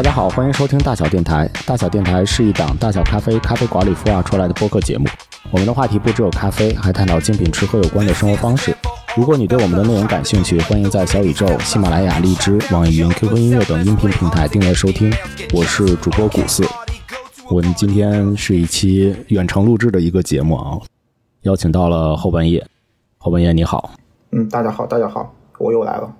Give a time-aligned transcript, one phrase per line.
[0.00, 1.46] 大家好，欢迎收听大小电台。
[1.66, 5.06] 大小电台是一档大小咖啡咖啡馆里孵化出来的播客节目。
[5.50, 8.74] 我们的话题不只有咖啡，还探讨精品吃喝有关的生活方式。
[9.14, 15.12] 如果你对我们的内容感兴趣，欢迎在小宇宙、喜马拉雅、荔枝、网易云、QQ 音乐等音频平台订阅收听。
[15.52, 16.64] 我是主播古四。
[17.50, 20.80] 我们今天是一期远程录制的一个节目啊，
[21.42, 22.66] 邀请到了后半夜。
[23.18, 23.90] 后半夜你好，
[24.30, 26.10] 嗯，大家好，大家好，我又来了。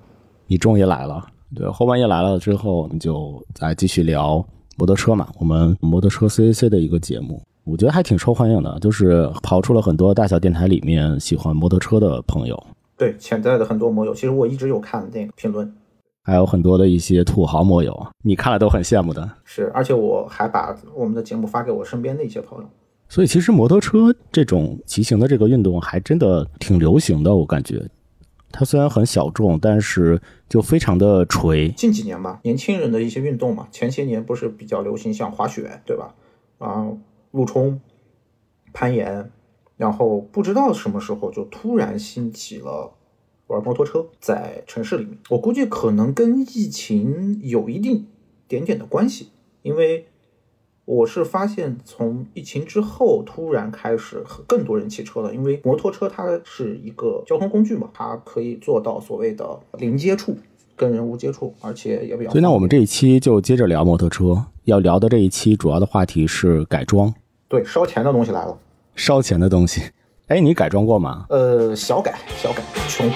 [0.49, 1.25] 你终于来了。
[1.55, 4.45] 对，后半夜来了之后，我们就再继续聊
[4.77, 5.29] 摩托车嘛。
[5.39, 12.63] 我们摩托车 CAC 的一个节目，我觉得还挺受欢迎的，就是跑出了很多大小电台里面喜欢摩托车的朋友。
[12.97, 15.73] 对，潜在的很多摩友，其实我一直有看那个评论，
[16.23, 19.29] 还有很多的一些土豪摩友，你看了都很羡慕的。
[19.45, 22.69] 是，而且我还把我们的节目发给我身边的一些朋友。
[23.09, 27.83] 所以，其实摩托车这种骑行的这个运动还真的挺流行的，我感觉。
[28.53, 31.71] 它虽然很小众，但是就非常的锤。
[31.71, 36.15] 近几年吧，年轻人的一些运动嘛，前些年不是比较流行，像滑雪，对吧？
[36.59, 36.87] 啊，
[37.31, 37.81] 路冲、
[38.73, 39.31] 攀岩，
[39.77, 42.93] 然后不知道什么时候就突然兴起了
[43.47, 45.17] 玩摩托车，在城市里面。
[45.31, 48.07] 我估计可能跟疫情有一定
[48.47, 49.31] 点点的关系，
[49.63, 50.07] 因为。
[50.91, 60.37] 我是发现，从疫情之后突然开始更多人骑车了，因为摩托车它是一个交通工具嘛，它可以做到所谓的零接触，
[60.75, 62.31] 跟人无接触，而且也比较。
[62.33, 67.15] 所以那我们这一期就接着聊摩托车，要聊的这一期主要的话题是改装。
[67.47, 68.59] 对，烧钱的东西来了。
[68.97, 69.83] 烧钱的东西，
[70.27, 71.25] 哎，你改装过吗？
[71.29, 73.09] 呃，小改，小改，穷。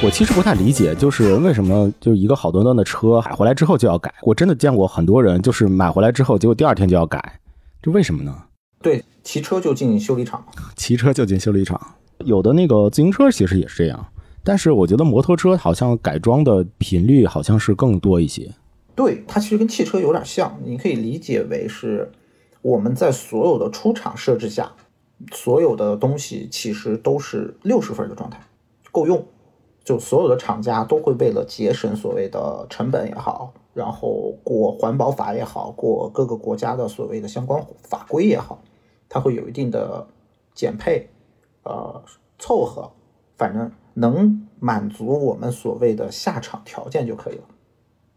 [0.00, 4.14] 我其实不太理解，就是为什么就一个好端端的车买回来之后就要改？
[4.22, 7.40] 我真的见过很多人，就是买回来之后，结果第二天就要改，
[7.82, 8.32] 这为什么呢？
[8.80, 10.44] 对，骑车就进修理厂，
[10.76, 11.80] 骑车就进修理厂。
[12.18, 14.06] 有的那个自行车其实也是这样，
[14.44, 18.48] 但是我觉得摩托车好像改装的频率好像是更多一些。
[18.94, 22.12] 对，它其实跟汽车有点像，你可以理解为是
[22.62, 24.70] 我们在所有的出厂设置下，
[25.32, 28.40] 所有的东西其实都是六十分的状态，
[28.92, 29.26] 够用。
[29.88, 38.60] 就所有的厂家都会为了节省所谓的成本也好，然后过环保法也好，过各个国家的所谓的相关法规也好，
[39.08, 40.06] 它会有一定的
[40.54, 41.08] 减配，
[41.62, 42.02] 呃，
[42.38, 42.90] 凑合，
[43.38, 47.44] 反正能满足我们所谓的下场条件就可以了。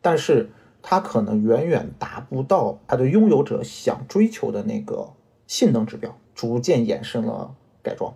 [0.02, 0.50] 但是
[0.82, 5.08] 它可能远远达不到它的拥有者想追求的那个
[5.48, 8.14] 性能指标，逐渐衍生了改装，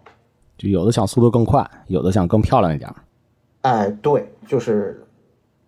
[0.58, 2.94] 就有的想速度更快，有的想更漂亮一点。
[3.66, 5.03] 哎，对，就是，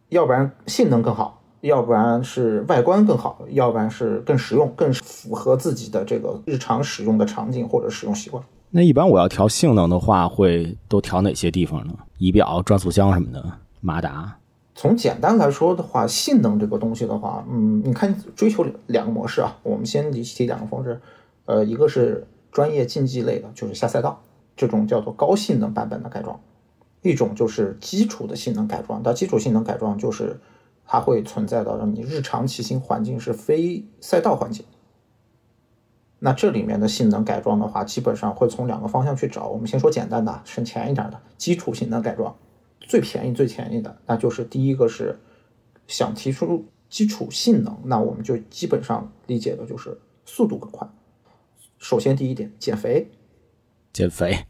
[0.09, 8.43] 要不然性能更好，要不然是外观更好，要不然是更实用，更符合自己的这个日常使用的场景或者使用习惯。
[8.69, 11.93] 那一般我要调性能的话，会都调哪些地方呢？
[12.19, 13.43] 仪表、转速箱什么的，
[13.81, 14.37] 马达。
[14.75, 21.01] 从简单来说的话，性能这个东西的话，嗯，你看追求两个模式啊，我们先提两个方式，
[21.45, 24.21] 呃，一个是专业竞技类的，就是下赛道，
[24.55, 26.39] 这种叫做高性能版本的改装。
[27.01, 30.39] 一种就是基础的性能改装，但基础性能改装就是
[30.85, 34.65] 它会存在的，让你日常骑行环境是非赛道环境。
[36.19, 39.47] 那这里面的性能改装的话，基本上会从两个方向去找。
[39.47, 42.35] 我们先说简单的，省钱一点的基础性能改装，
[42.79, 45.19] 最便宜最便宜的，那就是第一个是
[45.85, 50.89] 想提出基础性能，那我们就基本上理解的就是速度更快。
[51.77, 53.11] 首先第一点，减肥，
[53.93, 54.47] 减肥。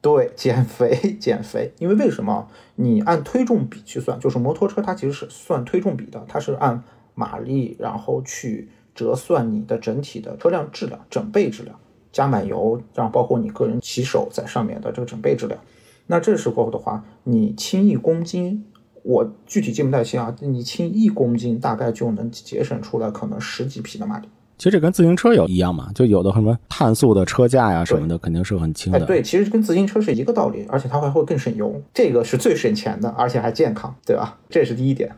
[0.00, 2.48] 对， 减肥，减肥，因为为什么？
[2.76, 6.82] 你按推重比去算，就是摩托车它其实是算推重比的，它是按
[7.14, 11.78] 马力，然后去折算你的整体的车辆质量、整备质量，
[12.10, 15.60] 加满油，然后包括你个人骑手在上面的这个整备质量。
[16.06, 18.64] 那这时候的话，你轻一公斤，
[19.02, 24.28] 我具体记不太清啊，你轻一公斤大概就能节省出来可能十几匹的马力。
[24.60, 28.98] 其实这跟自行车有一样嘛，就有的什么碳素的车架呀什么的，肯定是很轻的。
[28.98, 34.38] 哎，对，其实跟自行车是一个道理，而且它还会更省油，这个是最省钱的，而且还健康，对吧？
[34.50, 35.10] 这是第一点。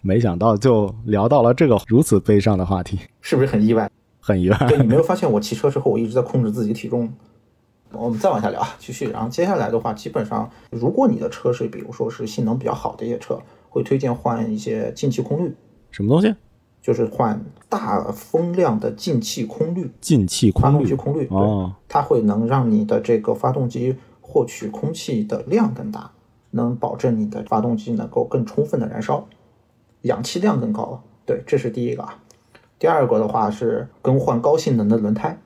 [0.00, 3.88] 没想到就聊到了这个如此悲伤的话题，是不是很意外？
[4.18, 4.56] 很意外。
[4.68, 7.08] 对你没有发现我骑车之后，我一直在控制自己体重。
[7.92, 9.08] 我们再往下聊，继续。
[9.10, 15.54] 然后接下来的话，基本上如果你的车是比如说是性能比较好的一些车，会推荐换一些进气空滤。
[15.92, 16.34] 什么东西？
[16.80, 26.10] 就是换大风量的进气空滤，进气空滤，空滤，对，它会能让你的这个发动机获取空气的量更大，
[26.52, 29.26] 能保证你的发动机能够更充分的燃烧，
[30.02, 31.02] 氧气量更高。
[31.26, 32.18] 对，这是第一个啊。
[32.78, 35.38] 第二个的话是更换高性能的轮胎，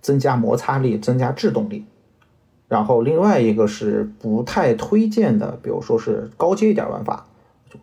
[0.00, 1.86] 增加摩擦力、增加制动力。
[2.68, 7.31] 然后另外一个是不太推荐的，比如说是高阶一点玩法，就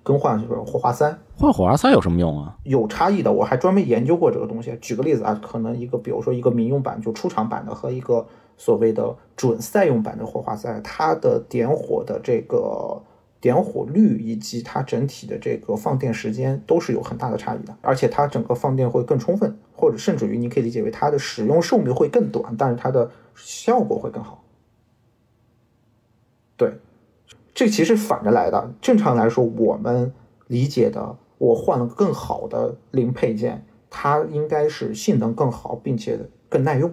[0.03, 1.17] 更换这个火花塞。
[1.37, 2.57] 换火花塞有什么用啊？
[2.63, 4.77] 有差异的，我还专门研究过这个东西。
[4.81, 8.25] 举个例子啊，可能一个比如说一个民用版就出厂版的和一个
[8.57, 13.01] 所谓的准赛用版的火花塞，它的点火的这个
[13.39, 24.43] 点火率以及它整体的这个放电时间都是有很大的差异的，而且它整个放电会更充分，或者甚至于你可以理解为它的使用寿命会更短，但是它的效果会更好。
[26.57, 26.73] 对，
[27.59, 28.71] 这其实反着来的。
[28.79, 30.13] 正常来说，我们
[30.47, 36.17] 理解的，我换了更好的零配件，它应该是性能更好，并且
[36.47, 36.89] 更耐用。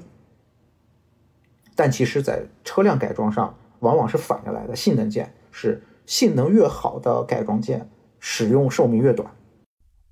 [1.77, 4.75] 但其实，在车辆改装上，往往是反着来的。
[4.75, 7.89] 性能件是性能越好的改装件，
[8.19, 9.31] 使用寿命越短。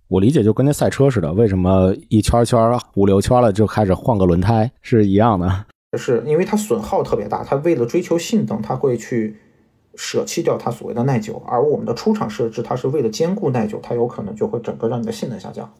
[0.06, 5.66] 我理解就跟那赛车似的，为什么一圈圈五六圈了就开始换个轮胎是一样的？
[5.98, 9.40] 是因为它损耗特别大，它为了追求性能，它会去。
[9.96, 15.72] 舍弃掉它所谓的耐久，而我们的出厂设置，它是为了兼顾耐久，它有可能就会整个让你的性能下降。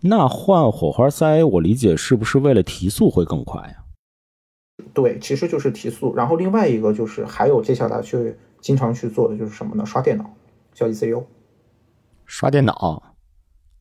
[0.00, 3.76] 那换火花塞，我理解是不是为了提速会更快呀？
[4.92, 6.14] 对，其实就是提速。
[6.14, 9.86] 然后另外一个就是还有接下来去经常去做的就是什么呢？
[9.86, 10.28] 刷电脑，
[10.74, 11.22] 叫 ECU。
[12.26, 13.14] 刷电脑，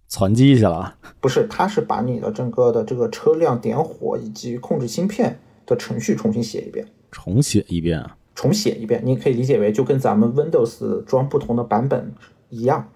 [0.07, 0.95] 攒机去了？
[1.19, 6.87] 不是，它是把你的整个的这个车辆点火以及控制芯片的程序重新写一遍。
[7.11, 8.17] 重写一遍啊？
[8.35, 12.13] 重写一遍，你可以理解为就跟咱们 Windows 装不同的版本
[12.49, 12.89] 一样，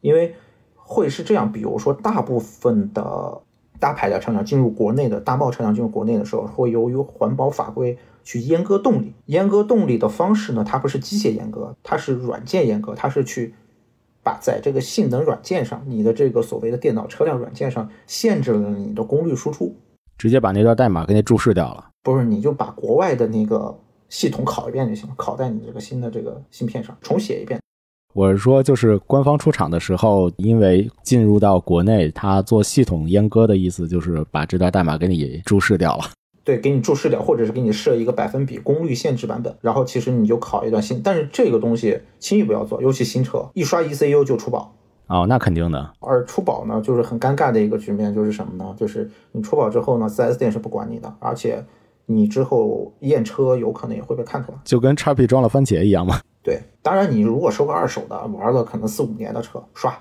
[0.00, 0.34] 因为
[0.74, 1.52] 会是这样。
[1.52, 3.42] 比如说，大部分的
[3.78, 9.12] 大排量车辆进入国内的大贸车辆进入国内的时候，会由于环保法规去阉割动力。
[9.26, 13.54] 阉割动力的方式呢，它不是机械阉割，它是软件阉割，它是去
[14.22, 19.76] 把在这个性能软件上，你的这个所谓的电脑车辆软件上限制了你的功率输出，
[20.16, 21.90] 直接把那段代码给你注释掉了。
[22.02, 23.78] 不是，你就把国外的那个。
[24.08, 27.60] 系统拷一遍就行了，拷在你这个新的这个芯片上，重写一遍。
[28.14, 36.04] 我是说，就是官方出厂的时候，因为进入到国内，它做系统阉割的意思就是把这段代码给你注释掉了。
[36.42, 41.02] 对，给你注释掉，或者是给你设一个百分比功率限制版本，然后其实你就考一段新。
[41.02, 44.72] 但是这个东西轻易不要做，尤其新车一刷 ECU 就出保。
[45.08, 45.92] 哦，那肯定的。
[46.00, 48.74] 而出保呢，就是很尴尬的一个局面，就是什么呢？
[48.78, 51.62] 就是你出保之后呢，4S 店是不管你的，而且。
[52.06, 56.20] 你之后验车有可能也会被看出来，就跟叉 P 装了番茄一样嘛。
[56.42, 59.98] 对，当然你如果收个二手的，玩了可能四五年的车，刷，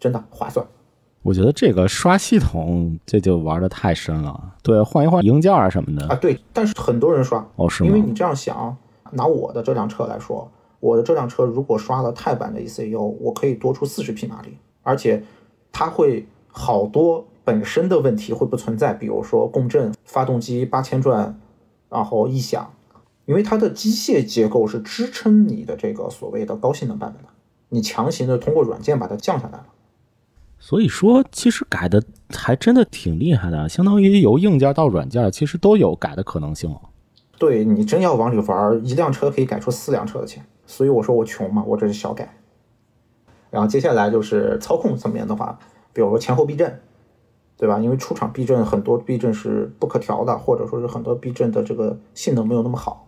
[0.00, 0.66] 真的划算。
[1.22, 4.54] 我觉得这个刷系统这就玩的太深了。
[4.62, 6.14] 对，换一换零件啊什么的啊。
[6.16, 7.90] 对，但是很多人刷哦，是吗？
[7.90, 8.74] 因为你这样想，
[9.10, 10.50] 拿我的这辆车来说，
[10.80, 15.22] 我的这辆车如果刷了泰版的 ECU，我可以多出四十匹马力，而且
[15.70, 17.26] 它会好多。
[17.52, 21.38] 本身的问题会不存在，比如说共振、发动机八千转，
[21.90, 22.72] 然后异响，
[23.26, 27.28] 因为它的机械结构是支撑你的这个所谓的高性能版本的，
[27.68, 29.66] 你强行的通过软件把它降下来了。
[30.58, 36.74] 所以说，其实改的还真的挺厉害的，相当于由硬件到软件，其实都有改的可能性。
[37.36, 40.42] 对你真要往里玩，一辆车可以改出四辆车的钱。
[40.64, 42.34] 所以我说我穷嘛，我这是小改。
[43.50, 45.58] 然后接下来就是操控层面的话，
[45.92, 46.80] 比如说前后避震。
[47.62, 47.78] 对吧？
[47.78, 53.06] 因为出厂避震很多避震是不可调的，或者说是很多避震的这个性能没有那么好，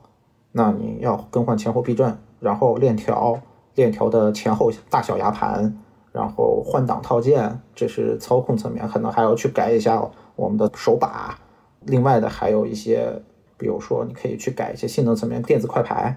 [0.53, 3.37] 那你要更换前后避震，然后链条、
[3.75, 5.77] 链条的前后大小牙盘，
[6.13, 11.37] 然后换挡套件，这是操控层面，可能还要去改一下我们的手把。
[11.81, 13.25] 另外的还有一些，
[13.57, 16.17] 比如说你可以去改一些性能层面，电子快排，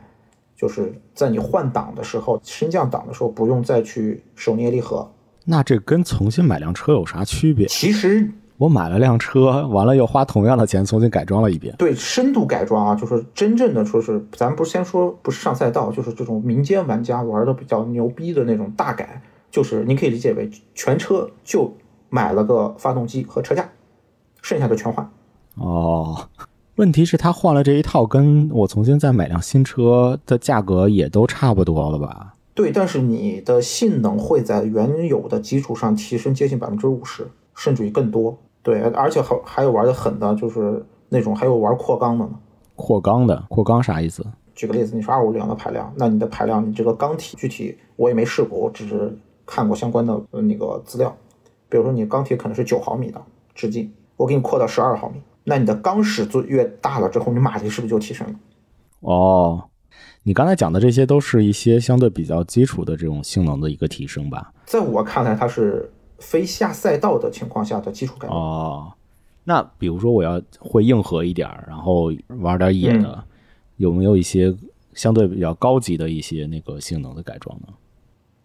[0.56, 5.10] 就是在你换挡的时候、升降档的时候不用再去手捏离合。
[5.49, 7.65] 那这跟重新买辆车有啥区别？
[7.67, 11.73] 其实我买了辆车，完了又花同样的钱重新改装了一遍。
[11.77, 21.73] 对，深度改装啊，就是真正的说是，咱不是先说不是上赛道，就是这种民间玩家玩的比较牛逼的那种大改，就是你可以理解为全车就
[22.09, 23.69] 买了个发动机和车架，
[24.41, 25.09] 剩下的全换。
[25.55, 26.27] 哦，
[26.75, 32.33] 问题是他换了这一套，跟我重新再买辆新车的价格也都差不多了吧？
[32.57, 38.35] 对，但是你的性能会在原有的基础上提升接近百分之五十，甚至于更多。
[38.63, 42.31] 对，而且还还有玩的狠的，就是那种还有玩扩缸的呢。
[42.75, 44.25] 扩缸的，扩缸啥意思？
[44.55, 51.15] 举个例子，你说二五零的排量，那你的排量，你这个缸体具体我也没试过，我只是看过相关的那个资料。
[51.69, 53.21] 比如说你缸体可能是九毫米的
[53.53, 58.33] 直径，我给你扩到十二毫米，那你的缸室就越大了之后，你马力是不是就提升了？
[59.01, 59.63] 哦。
[60.23, 64.51] 你刚才讲的这些都是一些相对比较基础的这种性能的一个提升吧？
[64.65, 65.89] 在我看来，它是
[66.19, 68.91] 非下赛道的情况下的基础改哦，
[69.43, 73.23] 那比如说我要会硬核一点儿，然后玩点野的，
[73.77, 74.53] 有没有一些
[74.93, 77.67] 相对比较高级的一些那个性能的改装呢？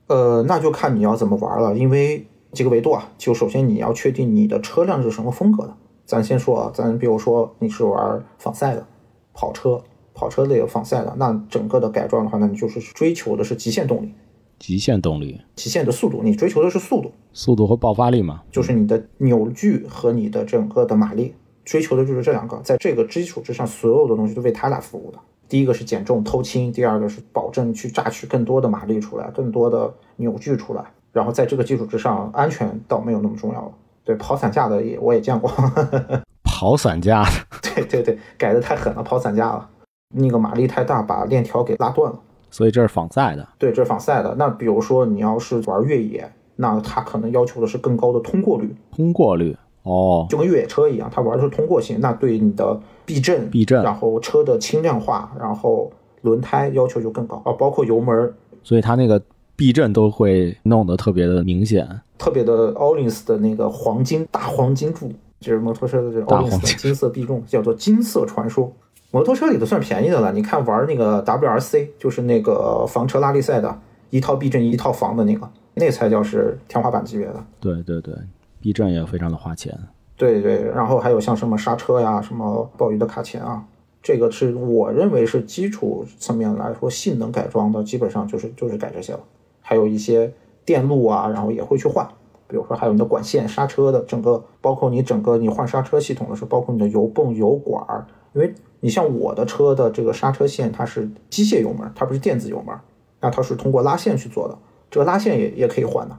[0.09, 5.75] 呃，那就看你要怎么玩了，因为几个维度啊，就首先你要确定你的车辆是什么风格的。
[6.05, 8.87] 咱先说啊，咱比如说你是玩仿赛的
[9.33, 9.83] 跑车，
[10.15, 14.13] 跑车类的仿赛的，那整个的改装的话，那你就是追求的是极限动力，
[14.59, 25.19] 极限动力，极限的速度，你追求的是速度，速度和爆发力嘛，就是你的扭矩和你的整个的马力，追求的就是这两个，在这个基础之上，所有的东西都为它俩服务的。
[25.49, 30.83] 第一个是减重偷轻，第二个是保证去榨取更多的马力出来，更多的扭矩出来。
[31.13, 33.73] 然后在这个基础之上，安全倒没有那么重要了。
[34.03, 35.51] 对，跑散架的也我也见过，
[36.43, 37.23] 跑散架，
[37.61, 39.69] 对对对，改的太狠了，跑散架了，
[40.13, 42.19] 那个马力太大，把链条给拉断了。
[42.51, 44.35] 所以这是仿赛的，对，这是仿赛的。
[44.39, 55.91] 那比如说你要是玩越野，那它可能要求的是更高的通过率，通过率哦，就跟越野车一样，它玩的是通过性，那对你的避震、避震，然后车的轻量化，然后
[56.21, 59.21] 轮胎要求就更高啊，包括油门，所以它那个
[59.57, 61.89] 避震都会弄得特别的明显，
[62.19, 68.71] 特别的 Ollins 的那个黄金大黄金柱，就是摩托车的这 Ollins 的金色避重，叫做金色传说。
[69.13, 73.79] 摩托车里头算便宜的了，你看玩那个 WRC，就是那个房车拉力赛的
[74.09, 77.45] 一套避震一套防的那个，那才叫是天花板级别的。
[77.61, 78.15] 对对对，
[78.59, 79.79] 避震也非常的花钱。
[80.17, 83.63] 对对，然后还有像什么刹车呀、什么鲍鱼的卡钳啊，
[84.03, 89.21] 这个是我认为是基础层面来说性能改装的，基本上就是就是改这些了。
[89.61, 90.33] 还有一些
[90.65, 92.09] 电路啊，然后也会去换，
[92.49, 98.55] 比如说还有你的管线、刹车的整个，包括你整个你换刹车系统的时候，包括你的油泵、油管儿，因为。
[98.85, 102.77] 你像我的车的这个刹车线，它是机械油门，它不是电子油门，
[103.21, 104.59] 那它是通过拉线去做的。
[104.91, 106.19] 这个拉线也也可以换的，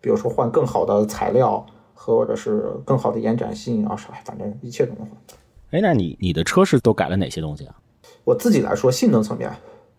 [0.00, 5.10] 比如说换更好的材料，或者是更好的延展性啊啥，反正一切都能换。
[5.72, 7.74] 哎，那你你的车是都改了哪些东西啊？
[8.22, 9.50] 我自己来说，性能层面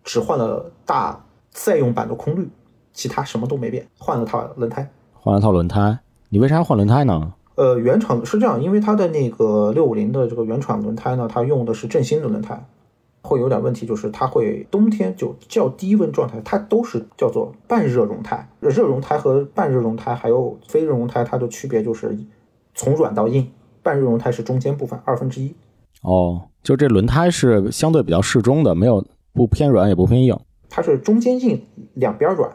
[0.02, 2.48] 只换了大赛用版的空滤，
[2.94, 4.90] 其他什么都没变，换了套轮胎。
[5.12, 5.98] 换了套轮胎，
[6.30, 7.34] 你为啥要换轮胎呢？
[7.58, 12.64] 呃，原厂是这样，因为它的那个六五零的这个原厂轮胎呢，它用的是正新的轮胎，
[13.20, 18.48] 会有点问题，就是它会冬天就较低温状态，它都是叫做半热熔胎。
[18.60, 22.16] 热熔胎和半热熔胎还有非热熔胎，它的区别就是
[22.76, 23.50] 从软到硬，
[23.82, 25.52] 半热熔胎是中间部分二分之一。
[26.02, 30.38] 哦，就这轮胎是相对比较适中的，没有不偏软也不偏硬，
[30.70, 31.60] 它是中间硬，
[31.94, 32.52] 两边软。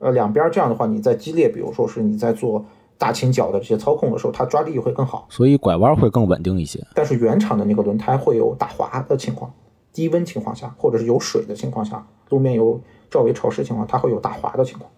[0.00, 2.66] 呃，两边这样的话，你在激烈，比如说是你在做。
[3.00, 6.86] 大倾角的这些操控的时候，它抓地力会更好，所以拐弯会更稳定一些。
[6.94, 9.50] 但是原厂的那个轮胎会有打滑的情况，
[9.90, 12.78] 低温情况下，或者是有水的情况下，路面有
[13.10, 14.90] 较为潮湿情况，它会有打滑的情况，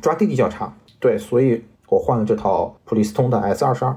[0.00, 0.74] 抓地力较差。
[0.98, 3.94] 对，所以我换了这套普利司通的 S 二十二，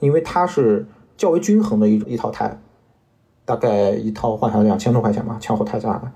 [0.00, 0.84] 因为它是
[1.16, 2.60] 较为均衡的一一套胎，
[3.44, 6.10] 大概一套换下来两千多块钱吧，前后胎价的。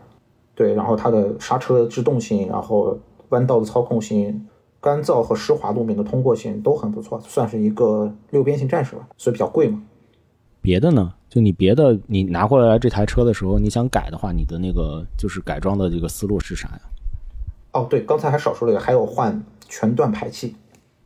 [0.57, 4.49] 对，然后它的刹车制动性，然后弯道的操控性。
[4.83, 9.81] 干燥和湿滑路面的通过性都很不错，算是一个六边形战士吧，所以比较贵嘛。
[10.61, 11.15] 别的呢？
[11.29, 16.81] 就你别的，你拿过来这台车的时候，你想改的话，你的那个就是改装的这个思路是啥呀？
[17.73, 20.57] 哦，对，刚才还少说了一个，还有换全段排气。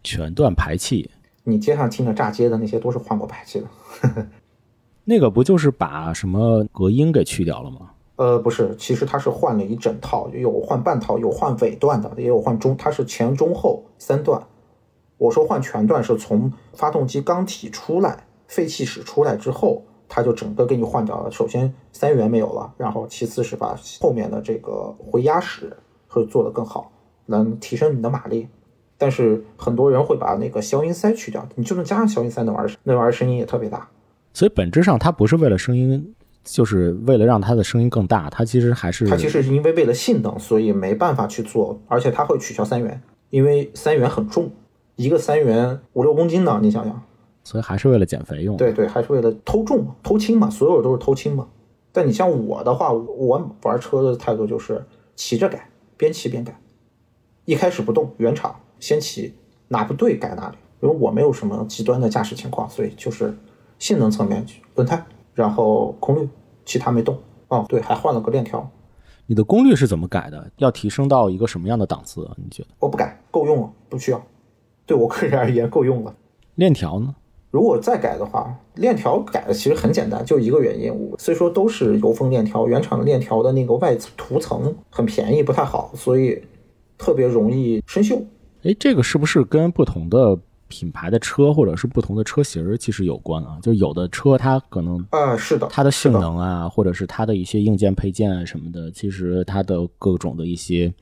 [0.03, 1.11] 全段排气？
[1.45, 4.27] 你街上听着炸街的那些都是换过排气的。
[5.05, 7.91] 那个不就是把什么隔音给去掉了吗？
[8.17, 14.43] 呃，不是，其实它是换了一整套，有换半套，有换尾段的，也有换中，它是前中后三段。
[15.19, 21.31] 我说换全段是从发动机缸体出来，废气室出来之后，它就整个给你换掉了。
[21.31, 25.77] 首先三元没有了，然后其次是把后面的这个回压室
[26.09, 26.91] 会做得更好，
[27.27, 28.49] 能提升你的马力。
[28.99, 33.87] 但是很多人会把那个消音塞去掉，你就算加上消音塞，那玩意儿那玩意儿声音也特别大。
[34.33, 36.15] 所以本质上它不是为了声音。
[36.47, 44.51] 就是为了让它的声音更大，它其实还是它其实是因为为了性能，所以没办法去做，而且它会取消三元，因为三元很重，
[44.95, 47.03] 一个三元五六公斤呢，你想想，
[47.43, 48.57] 所以还是为了减肥用。
[48.57, 51.49] 对对，还是为了偷重嘛，偷轻嘛，所有都是偷轻嘛。
[51.93, 54.85] 但你像我的话，我玩车的态度就是
[55.17, 56.57] 骑着改，边骑边改，
[57.45, 59.35] 一开始不动，原厂先骑，
[59.69, 63.35] 哪不对改哪里，因为我没有什么极端的驾驶情况，所以就是
[63.79, 65.05] 性能层面，轮胎。
[65.37, 66.29] 然后功率，
[66.65, 67.17] 其他没动
[67.47, 67.65] 哦。
[67.69, 68.69] 对，还换了个链条。
[69.27, 70.51] 你的功率是怎么改的？
[70.57, 72.29] 要提升到一个什么样的档次？
[72.37, 72.69] 你觉得？
[72.81, 74.21] 我不改，够用了，不需要。
[74.85, 76.15] 对我个人而言，够用了。
[76.57, 77.15] 链条呢？
[77.51, 80.93] 如果再改的话，链条改的其实很简单，就一个原因。
[81.19, 86.43] 虽说都是油封链条，原厂的链条的那个外涂层很便宜，不太好，所以
[86.97, 88.23] 特别容易生锈。
[88.63, 90.39] 哎，这个是不是跟不同的
[90.69, 93.59] 品牌的车或者是不同的车型儿其实有关啊。
[93.63, 100.93] 就有的车它可能啊，是的，它的性能啊，或者是它的一些硬件配件啊什么的，其实它的各种的一些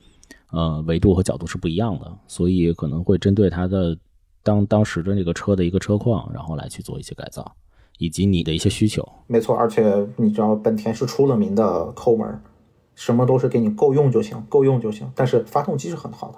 [0.51, 3.97] 呃维度和角度是不一样的，所以可能会针对它的
[4.43, 7.55] 当当时的那个车的一个车况，然后来去做一些改造，
[7.97, 9.07] 以及你的一些需求。
[9.27, 12.39] 没错，而且你知道本田是出了名的抠门，
[12.93, 15.11] 什么都是给你够用就行，够用就行。
[15.15, 16.37] 但是发动机是很好的，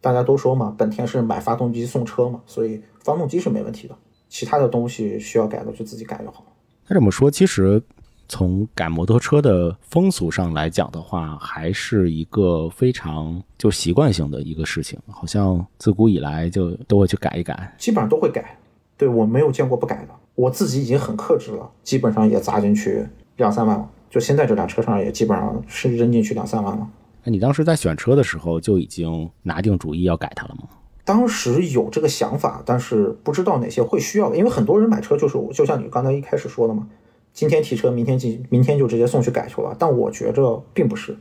[0.00, 3.94] 大家都说嘛，本田是买发动机送车嘛，所以发动机是没问题的，
[4.28, 6.44] 其他的东西需要改的就自己改就好。
[6.86, 7.82] 那这么说，其实
[8.28, 17.74] 从改摩托车的风俗上来讲的话，还是一个非常就习惯性的一个事情，好像自古以来就都会去改一改。
[17.78, 18.56] 基本上都会改。
[18.96, 23.88] 对我没有见过不改的，我自己已经很克制了，基本上也砸进去两三万了。
[24.10, 26.88] 就现在这辆车上也基本上是扔进去两三万了。
[27.24, 30.68] 那你当时在选车的时候就已经拿定主意要改它了吗？
[31.04, 36.86] 当时有这个想法，但是不知道哪些会需要，因为很多人买车就是就像你刚才一开始说的嘛，
[37.32, 39.74] 今天提车，明天进，明天就直接送去改去了。
[39.78, 41.16] 但我觉着并不是，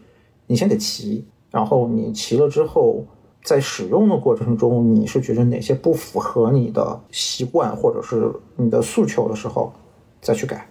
[0.48, 3.04] 你先得骑，然后你骑了之后，
[3.44, 9.74] 在使用的过程中，你是觉得哪些不符合你的习惯或者是你的诉求的时候，
[10.22, 10.70] 再去改。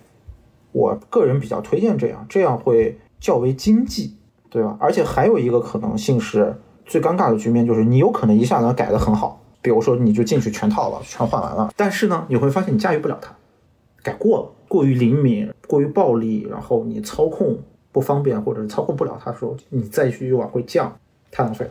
[0.70, 4.14] 我个人比较推荐这样，这样会较为经济，
[4.50, 4.76] 对吧？
[4.80, 6.54] 而且还有一个可能性是，
[6.86, 13.30] 最尴尬的局面就是你有可能一下子改的很好，比如说你就进去全套了，全换完了，但是呢，你会发现你驾驭不了它，
[14.02, 17.58] 改过了，过于灵敏，过于暴力，然后你操控
[17.92, 20.96] 不方便，或者是操控不了它的时候，你再去往回降，
[21.30, 21.68] 太浪费。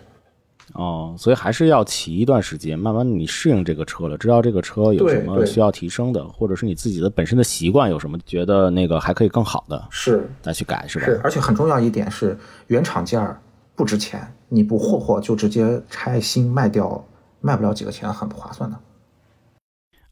[0.73, 11.05] 哦，所以还是要骑一段时间，慢慢你适应这个车了，知道这个车有什么需要提升的，或者是你自己的本身的习惯有什么觉得那个还可以更好的，是再去改是吧？
[11.05, 13.41] 是，而且很重要一点是，原厂件儿
[13.75, 17.03] 不值钱，你不霍霍就直接拆新卖掉，
[17.39, 18.77] 卖不了几个钱，很不划算的。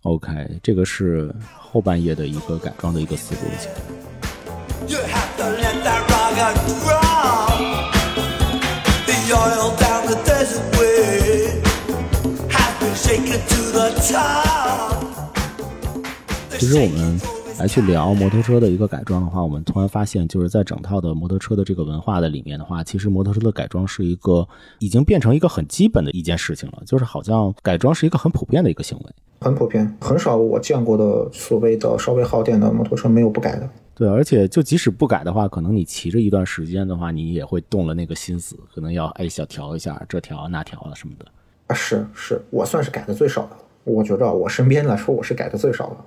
[0.03, 3.41] OK，这个是后半夜的一个改装的一个思路
[16.59, 17.19] 其实我们
[17.57, 29.05] 来去聊摩托车的一个改装的话，我们突然发现，就是在整套的摩托车的这个文化的里面的话，其实摩托车的改装是一个已经变成一个很基本的一件事情了，就是好像改装是一个很普遍的一个行为。
[29.41, 33.67] 很普遍，很少我见过的所谓的稍微耗电的摩托车没有不改的。
[33.95, 41.25] 对，而且就即使不改的话，可能你骑着一段时间的话，你也会动了那个心思，可能要哎小调一下这调那调啊什么的。
[41.67, 43.57] 啊，是是，我算是改的最少的了。
[43.85, 45.97] 我觉着我身边来说，我是改的最少的。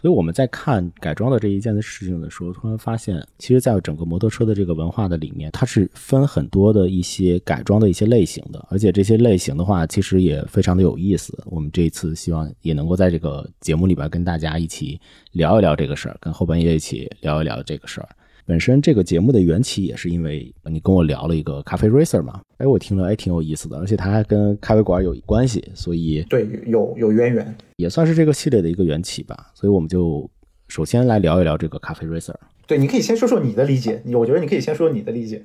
[0.00, 11.38] 所以我们在看改装的这一件的事情的时候，突然发现，其实，在整个摩托车的这个文化的里面，它是分很多的一些改装的一些类型的，而且这些类型的话，其实也非常的有意思。
[11.44, 14.98] 我们这一次希望也能够在这个节目里边跟大家一起
[15.32, 18.08] 聊一聊这个事儿，跟后半夜一起聊一聊这个事儿。
[18.50, 27.56] 本身这个节目的缘起也是因为你跟我聊了一个咖啡 racer 嘛，哎，我听了哎挺有意思的，而且它还跟咖啡馆有关系，所以对，有有渊源。
[27.76, 29.52] 也算是这个系列的一个缘起吧。
[29.54, 30.28] 所以我们就
[30.66, 32.34] 首先来聊一聊这个咖啡 racer。
[32.66, 34.02] 对，你可以先说说你的理解。
[34.14, 35.44] 我觉得你可以先说你的理解。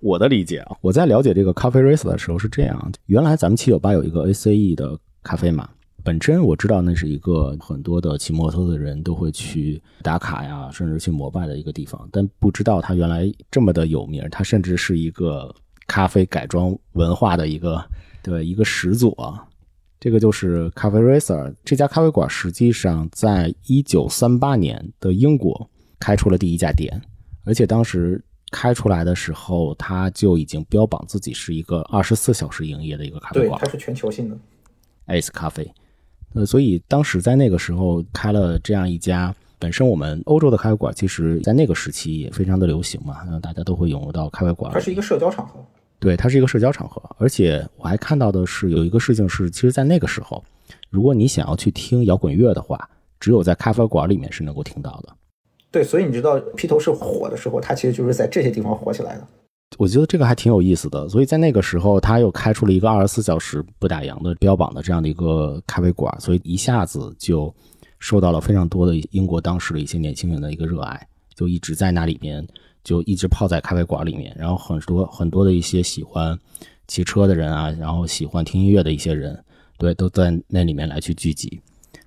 [0.00, 5.70] 我的理解啊，我在了解这个咖啡 racer 的时候是这样：原来咱们七九八有一个 ACE 的咖啡嘛，
[6.04, 15.52] 本身我知道那是一个很多的骑摩托的人都会去打卡呀，甚至去膜拜的一个地方，但不知道它原来这么的有名，它甚至是一个
[15.86, 17.82] 咖啡改装文化的一个
[18.22, 19.42] 对一个始祖啊。
[19.98, 27.00] 这个就是咖啡 racer 这家咖啡馆，实际上在一九三八年的英国开出了第一家店，
[27.44, 34.36] 而且当时开出来的时候，它就已经标榜自己是一个二十四小时营业的一个咖啡馆对，馆它是全球性的。
[35.06, 35.72] ，Ace 咖啡。
[36.34, 44.72] 呃，所以当时在那个时候开了这样一家，本身我们欧洲的咖啡馆，其实在那个时期也非常的流行嘛，那大家都会涌入到咖啡馆。
[44.72, 45.64] 它是一个社交场合。
[46.00, 50.44] 对，它是一个社交场合，而且我还看到的是有一个事情是，其实，在那个时候，
[50.90, 55.08] 如果你想要去听摇滚乐的话，只有在咖啡馆里面是能够听到的。
[55.70, 59.26] 对，所以你知道披头士火的时候，它其实就是在这些地方火起来的。
[59.78, 67.52] 我觉得这个还挺有意思的，所以在那个时候，他又开出了一个二十四小时不打烊的标榜的这样的一个咖啡馆，所以一下子就
[67.98, 72.46] 受到了非常多的英国当时的一些年轻人的一个热爱，就一直在那里面，
[72.84, 76.38] 就一直泡在咖啡馆里面，然后很多很多的一些喜欢
[76.86, 79.42] 骑车的人啊，然后喜欢听音乐的一些人，
[79.78, 81.60] 对，都在那里面来去聚集。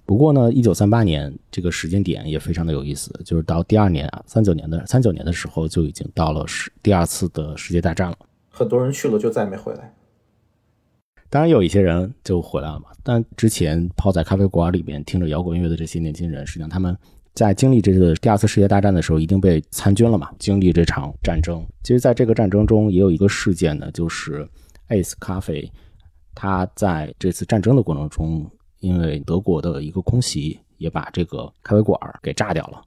[0.07, 8.17] 不过呢，一九三八年这个时间点也非常的有意思，就是到第二年啊，三九年的三九年的时候，就已经到了世第二次的世界大战了。
[8.49, 9.93] 很多人去了就再也没回来。
[11.29, 16.97] 当然有一些人就回来了嘛，但之前泡在咖啡馆里面听着摇滚乐的这些年轻人，实际上他们
[17.33, 21.61] 在经历这次第二次世界大战的时候，一定被参军了嘛，经历这场战争。
[21.83, 24.47] 其实，在这个战争中，也有一个事件呢，就是
[24.87, 25.69] Ace 咖啡，
[26.33, 32.81] 它在这次战争的过程中，因为德国的一个空袭，也把这个咖啡馆给炸掉了。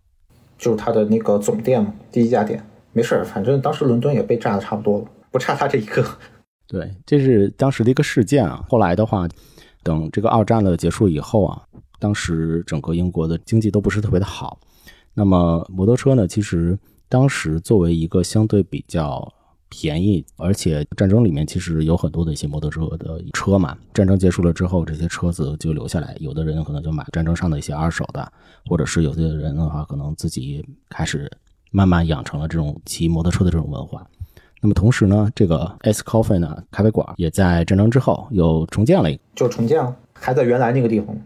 [0.59, 2.65] 就是它的那个总店嘛，第一家店。
[2.93, 6.05] 没事儿，反正当时伦敦也被炸的差不多了，不差他这一个。
[6.67, 8.65] 对，这是当时的一个事件啊。
[8.69, 9.29] 后来的话，
[9.85, 11.63] 等这个二战的结束以后啊，
[12.01, 14.59] 当时整个英国的经济都不是特别的好。
[15.15, 16.77] 那么摩托车呢，其实
[17.09, 19.33] 当时作为一个相对比较
[19.71, 23.75] 便宜，而且战争里面其实有很多的一些摩托车的车嘛。
[23.95, 28.31] 战争结束了之后，这些车子就留下来，有的人可能就买战争上的一些二手的，
[28.67, 31.31] 或者是有些人的话，可能自己开始。
[31.73, 34.05] 慢慢养成了这种骑摩托车的这种文化。
[34.61, 41.17] 那么同时呢，这个 S Coffee 呢咖啡馆也在战争之后又重建了一个，就重建了，还在原来那个地方。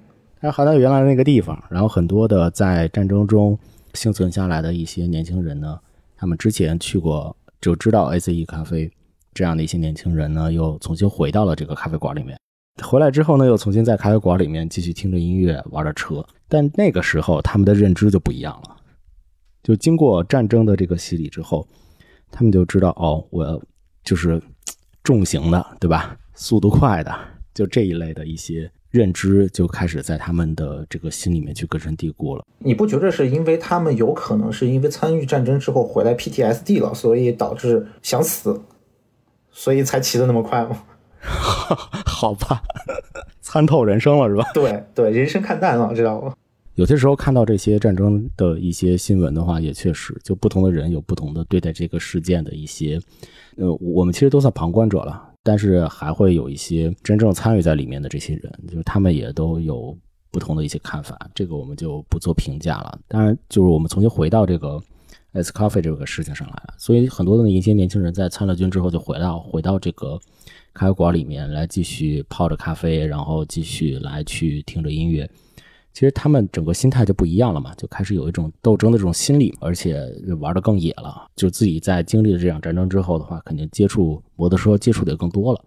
[0.43, 1.59] 它还在原来那个地方。
[1.71, 3.59] 然后很多的在战争中
[3.95, 5.81] 幸存下来的一些年轻人呢，
[6.15, 8.91] 他们之前去过就知道 ACE 咖啡
[9.33, 12.39] 这样的一些年轻人呢，又重新回到了这个咖啡馆里面。
[12.83, 16.23] 回来之后呢，又重新在咖啡馆里面继续听着音乐，玩着车。
[16.47, 18.77] 但那个时候他们的认知就不一样了。
[19.63, 21.67] 就经过战争的这个洗礼之后，
[22.31, 23.59] 他们就知道哦，我
[24.03, 24.39] 就是
[25.03, 26.15] 重型的，对吧？
[26.35, 27.11] 速度快的，
[27.55, 32.45] 就这一类的一些认知就开始在他们的这个心里面去根深蒂固了。
[32.61, 38.63] 你不觉得是因为他们有可能是因为参与战争之后回来 PTSD 了，所以导致想死，
[39.51, 40.81] 所以才骑得那么快吗？
[42.07, 42.63] 好吧，
[43.43, 44.45] 参透人生了是吧？
[44.55, 46.33] 对对，人生看淡了，知道吗？
[46.77, 53.01] 有些时候看到这些战争的一些新闻的话，也确实，就不同的人有不同的对待这个事件的一些，
[53.57, 59.97] 呃，我们其实都算旁观者了，但是还会有一些真正参与在里面的这些人，就是他们也都有
[60.33, 62.99] 不同的一些看法，这个我们就不做评价了。
[63.07, 64.83] 当然，就是我们重新回到这个
[65.33, 70.19] S Coffee 这个事情上来了，所以很多的一些年轻人在参了军之后，就回到回到这个
[70.73, 75.29] 咖啡馆里面来继续泡着咖啡，然后继续来去听着音乐。
[75.95, 80.05] 其实他们整个心态就不一样了嘛，就开始有一种斗争的这种心理，而且
[80.41, 81.31] 玩的更野了。
[81.37, 85.65] 就自己在经历了这场战争之后的话，肯定接触摩托车接触的也更多了，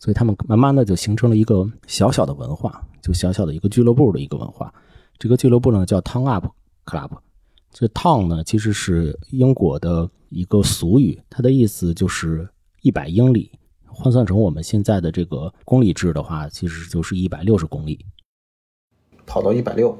[0.00, 4.74] 所以他们慢慢的就形成了一个小小的文化，就小小的一个俱乐部的一个文化。
[5.20, 6.46] 这个俱乐部呢叫 Town Up
[6.84, 7.10] Club，
[7.70, 12.48] 这 Town 呢其实是英国的一个俗语，它的意思就是
[12.82, 13.52] 一百英里，
[13.86, 18.04] 换算成我们现在的这个公里制的话，其实就是一百六十公里。
[19.30, 19.96] 跑到一百六，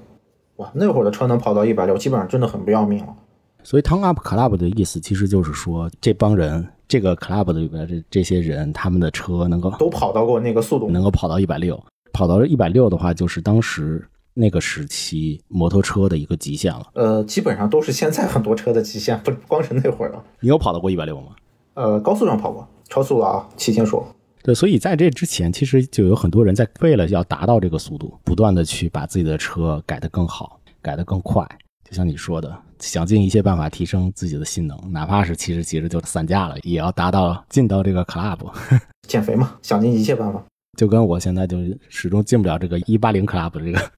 [0.57, 3.15] 哇，那会儿的车能跑到一百六，基本上真的很不要命了。
[3.63, 11.81] 所以 Town Up Club 的意思其实就是说，这帮人，这个 club 里边这这些人，他们的车能够都跑到过那个速度，能够跑到一百六，
[12.13, 16.87] 跑到一百六的话，就是当时那个时期摩托车的一个极限了。
[16.95, 20.25] 呃，基本上都是现在很多车的极限，不光是那会儿了。
[20.41, 21.29] 你有跑到过一百六吗？
[21.75, 24.05] 呃，高速上跑过，超速了啊，提前说。
[24.43, 31.47] 对，所以在这之前，其实就有很多人在为了要达到这个速度，不断的去把自己的车改得更好，改得更快。
[31.85, 38.39] 就像你说的，想尽一切办法提升自己的性能，哪怕是骑着骑着就散架了，也要达到进到这个 club。
[39.07, 40.43] 减肥嘛，想尽一切办法。
[40.79, 43.93] 就跟我现在就始终进不了这个一八零 club 这个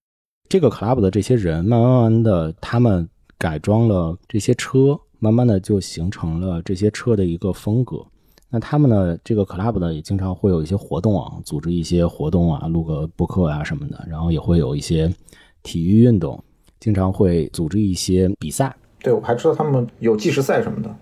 [0.48, 8.04] 这个 club 的这些人，慢慢慢的，他们改装了这些车，慢慢的就形成了这些车的一个风格。
[8.54, 9.16] 那他们呢？
[9.24, 15.10] 这个 club 呢，也经常会有一些活动啊，组织一些活动啊，录个播客啊什么的，然后也会有一些
[15.62, 16.38] 体育运动，
[16.78, 18.76] 经常会组织一些比赛。
[19.00, 20.94] 对，我还知道他们有计时赛什么的。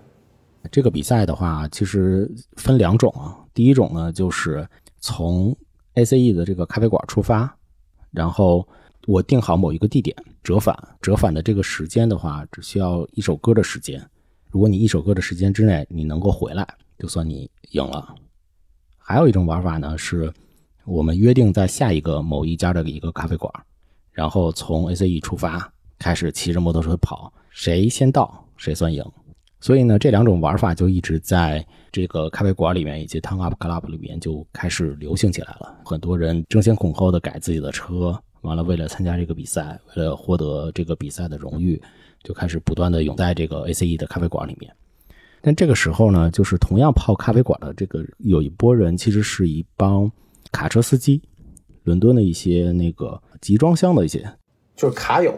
[0.71, 3.37] 这个比赛的话，其实分两种啊。
[3.53, 4.65] 第一种呢，就是
[5.01, 5.53] 从
[5.95, 7.53] ACE 的这个咖啡馆出发，
[8.11, 8.65] 然后
[9.07, 14.01] 我定好某一个地点折返，折返的这个时间的话，只需要一首歌的时间。
[14.49, 16.65] 如果你一首歌的时间之内你能够回来。
[17.01, 18.13] 就算你赢了。
[18.99, 20.31] 还有一种玩法呢，是
[20.85, 23.51] 我们约定在下一个某一家的一个咖啡馆，
[24.11, 29.03] 然后从 ACE 出发，开始骑着摩托车跑，谁先到谁算赢。
[29.59, 35.75] 所以呢，这两种玩法就一直在这个咖啡馆里面以及 Town Up Club 里面就开始流行起来了。
[35.83, 41.81] 很多人争先恐后的改自己的车，完了为了参加这个比赛，为了获得这个比赛的荣誉，
[42.23, 44.71] 就开始不断的涌在这个 ACE 的咖啡馆里面。
[45.41, 50.09] 但这个时候呢，就是同样泡咖啡馆的这个有一波人，其实是一帮
[50.51, 51.21] 卡车司机，
[51.83, 54.23] 伦敦的一些那个集装箱的一些，
[54.75, 55.33] 就是卡友，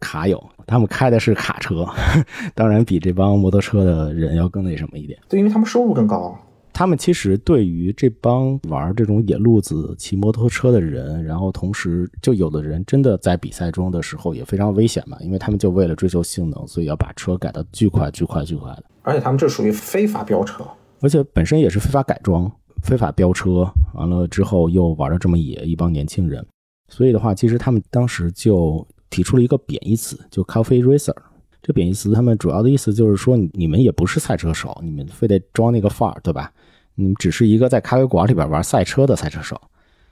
[0.00, 1.86] 卡友，他们开的是卡车，
[2.54, 5.18] 当然比这帮摩托车的人要更那什么一点。
[5.28, 6.36] 对，因为他们收入更高。
[6.70, 20.62] 他们其实对于这帮玩这种野路子、骑摩托车的人，然后同时就有的人真的在比赛中的时候也非常危险嘛，因为他们就为了追求性能，所以要把车改得巨快、巨快、巨快的，而且他们这属于非法飙车，
[21.00, 22.50] 而且本身也是非法改装、
[22.82, 26.44] 非法飙车，完了之后又玩的这么野，一帮年轻人，
[26.88, 31.14] 所以的话，其实他们当时就提出了一个贬义词，就 “coffee racer”。
[31.62, 36.52] 这贬义词，他们主要的意思就是说，你们也不是赛车手，你们非得装那个范儿，对吧？
[36.94, 39.58] 你们只是一个在咖啡馆里边玩赛车的赛车手，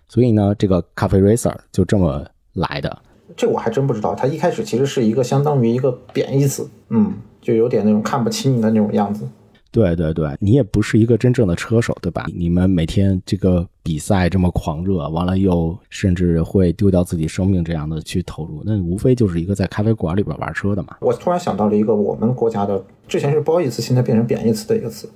[0.09, 3.03] 所以呢，这个咖啡 racer 就这么来的。
[3.37, 4.15] 这我还真不知道。
[4.15, 7.15] 它一开始其实是一个相当于一个贬义词，嗯，
[7.47, 9.25] 就有点那种看不起你的那种样子。
[9.71, 12.27] 对对对，你也不是一个真正的车手，对吧？
[12.35, 20.97] 你们每天这个比赛这么狂热，完了又甚至会丢掉自己生命这样的去投入，那无非就是一个在咖啡馆里边玩车的嘛。
[21.01, 25.09] 我突然想到了一个我们国家的，之前是褒义词，现在变成贬义词的一个词，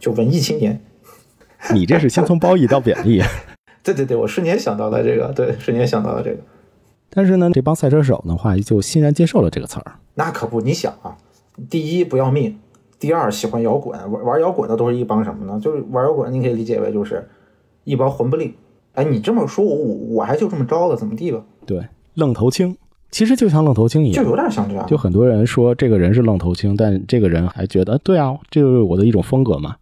[0.00, 0.82] 就文艺青年。
[1.72, 3.22] 你这是先从褒义到贬义。
[3.84, 6.38] 对对对，我瞬间想到了这个，对，瞬间想到了这个。
[7.10, 9.92] 但是呢，这帮赛车手的话就欣然接受了这个词儿。
[10.14, 11.16] 那可不，你想啊，
[11.68, 12.56] 第一不要命。
[12.98, 15.58] 第二，喜欢摇滚，玩玩摇滚的都是一帮什么呢？
[15.58, 17.26] 就是玩摇滚，你可以理解为就是
[17.84, 18.52] 一帮混不吝。
[18.92, 21.42] 哎，你这么说，我我我还就这么着了，怎么地吧？
[21.64, 21.82] 对，
[22.14, 22.76] 愣头青，
[23.10, 24.86] 其实就像愣头青一样，就有点像这样。
[24.86, 29.76] 就很多人说这个人是愣头青，但这个人还觉得，对啊，这就是我的一种风格嘛。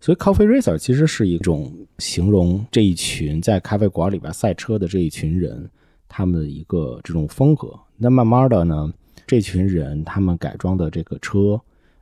[0.00, 5.68] 所以，Coffee Racer 其实是一种形容这一群在咖啡馆里边赛车的这一群人，
[6.08, 7.68] 他们的一个这种风格。
[7.96, 8.92] 那慢慢的呢，
[9.34, 11.60] 这群人他们改装的这个车。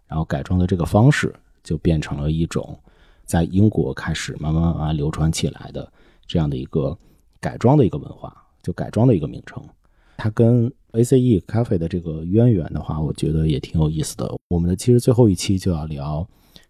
[0.09, 2.79] 然后改装的这个方式就变成了一种
[3.25, 5.91] 在英国开始慢慢慢慢流传起来的
[6.27, 6.95] 这样的一个
[7.41, 8.31] 改装的一个文化，
[8.63, 9.65] 就改装的一个名称。
[10.19, 14.31] 它跟 ACE 咖啡的这个渊源的话，我觉得也挺有意思的。
[14.49, 16.29] 我们的其实最后一期就要聊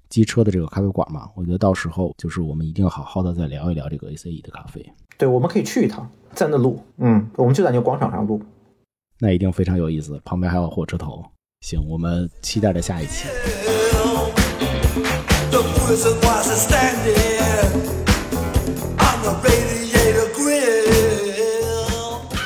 [0.08, 4.88] 机车的这个咖啡馆嘛，我觉得到时候就是我们一定要好好的再聊一聊这个 ACE 的咖啡。
[5.18, 8.40] 对，我们可以去一趟，在那录，嗯，我们就在那个广场上录，
[9.22, 10.20] 那一定非常有意思。
[10.24, 11.24] 旁边还有火车头。
[11.60, 13.28] 行，我们期待着下一期。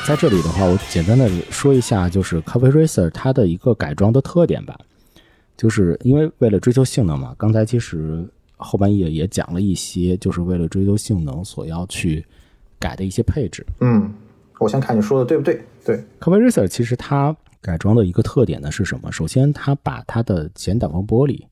[0.07, 4.79] 在这里的话，我简单的说一下，就是 Coffee Racer 它的一个改装的特点吧。
[5.57, 8.23] 就是因为为了追求性能嘛，刚才其实
[8.59, 12.23] 后半夜也讲了一些，就是为了追求性能所要去
[12.79, 13.65] 改的一些配置。
[13.81, 14.13] 嗯，
[14.59, 15.65] 我先看你说的对不对？
[15.87, 17.35] 对，Coffee Racer 其实它。
[17.63, 19.11] 改装的一个特点呢是什么？
[19.11, 21.43] 首先，它把它的前挡风玻璃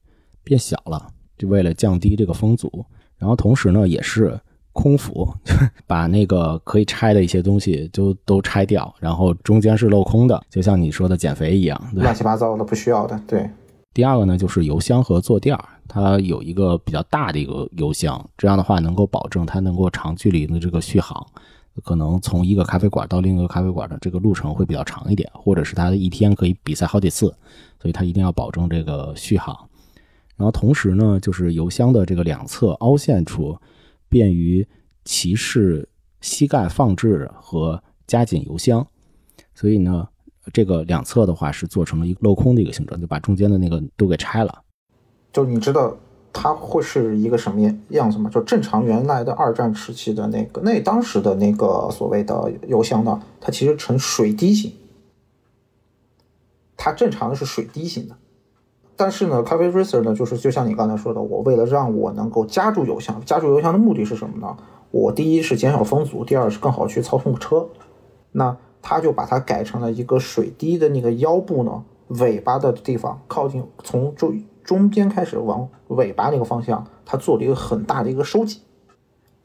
[0.44, 2.86] 变小了，就为了降低这个风阻。
[3.18, 4.38] 然后同时呢，也是
[4.72, 5.28] 空腹，
[5.88, 13.20] 把那个可以拆的一些东西就都拆掉，然后中间是镂空的，就像你说的减肥一样，乱七八糟的不需要的。
[13.26, 13.50] 对。
[13.92, 21.26] 第二个呢，就是油箱和坐垫儿，它有一个比较大的一个油箱，这样的话能够保证它能够长距离的这个续航。
[21.82, 27.34] 可能从一个咖啡馆到另一个咖啡馆的这个路程会比较长一点，或者是它的一天可以比赛好几次，
[27.80, 29.56] 所以它一定要保证这个续航。
[30.36, 33.58] 然后同时呢，就是油箱的这个两侧凹陷处，
[34.08, 34.66] 便于
[35.04, 35.88] 骑士
[36.20, 38.86] 膝盖放置和加紧油箱。
[39.54, 40.08] 所以呢，
[40.52, 44.62] 这个两侧的话是做成了一个镂空的一个形状，就把中间的那个都给拆了。
[45.32, 45.96] 就你知道。
[46.36, 48.28] 它会是一个什么样样子吗？
[48.28, 54.72] 就正常原来的二战时期的那个，那当时的那个所谓的油箱呢，它其实呈水滴型。
[56.76, 58.16] 它正常的是水滴型的，
[58.96, 64.56] 但是呢，咖啡 racer 呢，就是就像你刚才说的，我为了让我能够夹住油箱，夹住油箱的目的是什么呢？
[64.90, 67.68] 我第一是减少风阻，第二是更好去操控车。
[68.32, 74.42] 那它就把它改成了一个水滴的那个腰部呢，尾巴的地方靠近从中。
[74.64, 78.60] 中间开始往尾巴那个方向，它做了一个很大的一个收紧，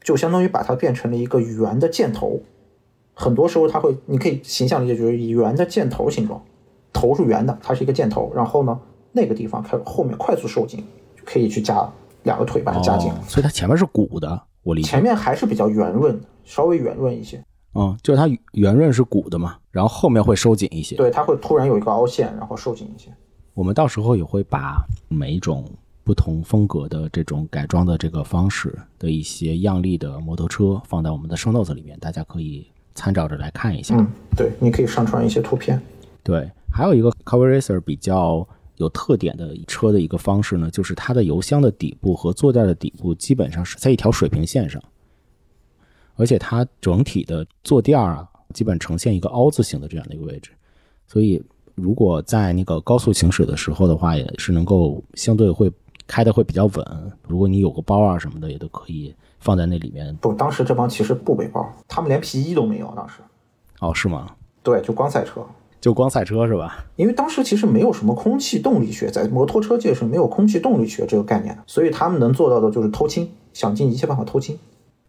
[0.02, 2.40] 就相当于把它变成了一个圆的箭头。
[3.12, 6.42] 很多时候它会，你可以形象理解就是以圆的箭头形状，
[6.92, 8.32] 头是圆的，它是一个箭头。
[8.34, 8.80] 然后呢，
[9.12, 10.82] 那个地方开始后面快速收紧，
[11.26, 11.86] 可以去加
[12.22, 13.12] 两个腿把它加紧。
[13.28, 14.88] 所以它前面是鼓的，我理解。
[14.88, 17.44] 前面还是比较圆润，稍微圆润一些。
[17.74, 20.96] 嗯，就是它圆润是鼓的嘛，然后后面会收紧一些。
[20.96, 23.10] 对，它会突然有一个凹陷，然后收紧一些。
[23.60, 25.70] 我们到时候也会把每一种
[26.02, 33.94] 不同风格的这种改装的这个方式的一些样例的摩托车放在我们的 show notes 里面，大家可以参照着来看一下。
[33.98, 35.78] 嗯，对，你可以上传一些图片。
[36.22, 44.82] 对，还有一个 Cover Racer 比较有特点的车的一个方式呢，就是它的油箱的底部和坐垫的底部基本上是在一条水平线上，
[46.14, 50.50] 而且它整体的坐垫啊，基本呈现一个凹字形的这样的一个位置，
[51.06, 51.44] 所以。
[51.74, 55.70] 如果在那个高速行驶的时候的话，也是能够相对会
[56.06, 57.12] 开的会比较稳。
[57.26, 60.14] 如果你有个包啊什么的，也都可以放在那里面。
[60.16, 62.92] 不，当时这帮其实不背包，他们连皮衣都没有。
[62.96, 63.14] 当时，
[63.80, 64.34] 哦，是吗？
[64.62, 65.44] 对，就光赛车。
[65.80, 66.84] 就光赛车是吧？
[66.96, 74.58] 因为当时其实没有什么空气动力学，在摩托车界是没有空气动力学这个概念的，所以他们能做到的就是偷轻，想尽一切办法偷轻。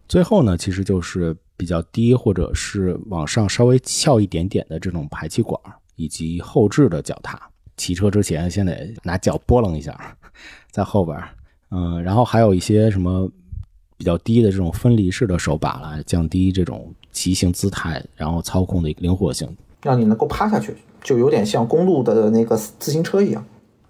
[0.08, 5.60] 最后呢，其实就是比较低或者是往上稍微翘一点点的这种排气管，
[6.02, 7.40] 以及后置的脚踏。
[7.78, 10.18] 骑车之前先得拿脚拨楞一下，
[10.72, 11.30] 在后边儿，
[11.70, 13.30] 嗯，然后还有一些什么
[13.98, 19.48] 比较低的这种分离式的手把来降低这种骑行姿态，然后操控的灵活性。
[19.84, 23.44] 让你能够趴下去，就有点像公路的那个自行车一样。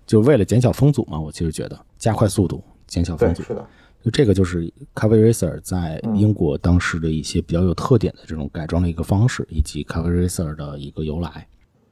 [0.06, 3.44] 就为了减小风阻嘛，我其实觉得加快速度，减小风对，阻。
[3.44, 3.68] 是的，
[4.04, 4.64] 就这个就是
[4.96, 11.46] c a v a Racer 在英国当时的一些比较有特点的这种改装的一个方式，以及 c a v a Racer 的一个由来。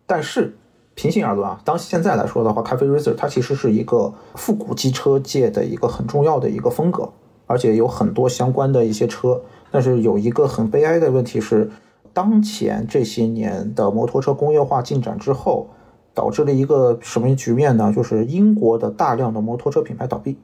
[0.10, 0.58] 但是
[0.96, 7.08] 平心而论啊，当现在来说的话，Cafe Racer 它其实是一个复古机车界的一个很重要的一个风格，
[7.46, 9.40] 而且有很多相关的一些车。
[9.70, 11.70] 但是有一个很悲哀的问题是，
[12.12, 15.70] 当前这些年的摩托车工业化进展之后，
[16.16, 17.94] 导致了一个什么局面呢？
[17.96, 20.40] 就是英国的大量的摩托车品牌倒闭。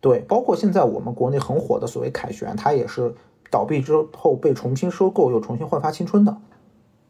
[0.00, 3.14] 对，包括现在我们国内很火的所谓凯旋，它也是
[3.50, 6.34] 倒闭之后被重新收购，又重新焕发青春的。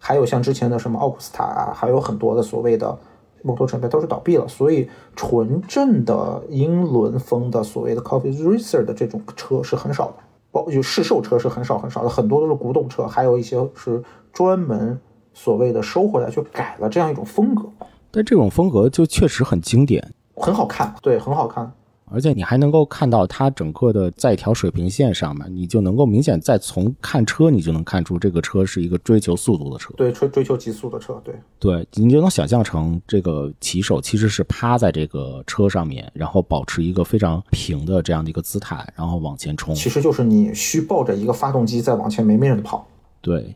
[0.03, 2.99] 还有像之前的什么奥古斯塔啊，还有很多的所谓的
[3.43, 10.15] 摩托车品牌都是倒闭了，所以纯正的英伦风的所谓的 Coffee Racer 的这种车是很少的，
[10.51, 14.99] 包就市售车是很少很少的，很多都是古董车，还有一些是专门
[15.35, 17.69] 所谓的收回来去改了这样一种风格，
[18.11, 21.71] 但这种风格就确实很经典，很好看，对，很好看。
[22.12, 29.94] 而且你还能够看到它整个的在一条水平线上面，你就能够明显再从看车，你就能看出这个车是一个追求速度的车。
[29.96, 39.75] 对，追追求极速的车，对，对，你就能想象成这个骑手其实是趴在这个车上面，然后保持一个非常平的这样的一个姿态，然后往前冲。
[39.75, 42.87] 其实就是你虚抱着一个发动机在往前没命的跑。
[43.20, 43.55] 对，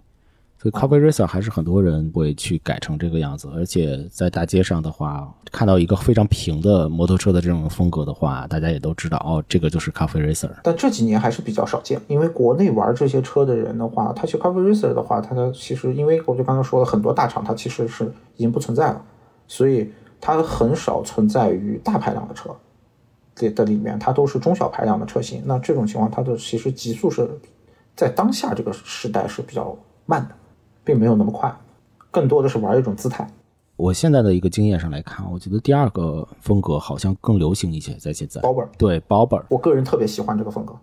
[0.64, 10.48] 所以 Coffee Racer 还是很多人会去改成这个样子，而且在大街上的话，看到一个非常平的摩托车的这种风格的话，大家也都知道哦，这个就是 Coffee Racer。
[10.62, 19.04] 但这几年还是比较少见，因为国内玩这些车的人的话，他去 Coffee Racer 的话，他的其实因为我就刚才说了，很多大厂它其实是已经不存在了，
[19.46, 22.48] 所以它很少存在于大排量的车
[23.40, 25.42] 里的里面，它都是中小排量的车型。
[25.44, 27.28] 那这种情况，它的其实极速是
[27.94, 30.34] 在当下这个时代是比较慢的，
[30.84, 31.52] 并没有那么快，
[32.10, 33.26] 更多的是玩一种姿态。
[33.76, 38.40] 我现在的一个经验上来看，我觉得第二个风格好像更流行一些，在现在。
[38.40, 40.74] 包本，对 Bobber，我个人特别喜欢这个风格。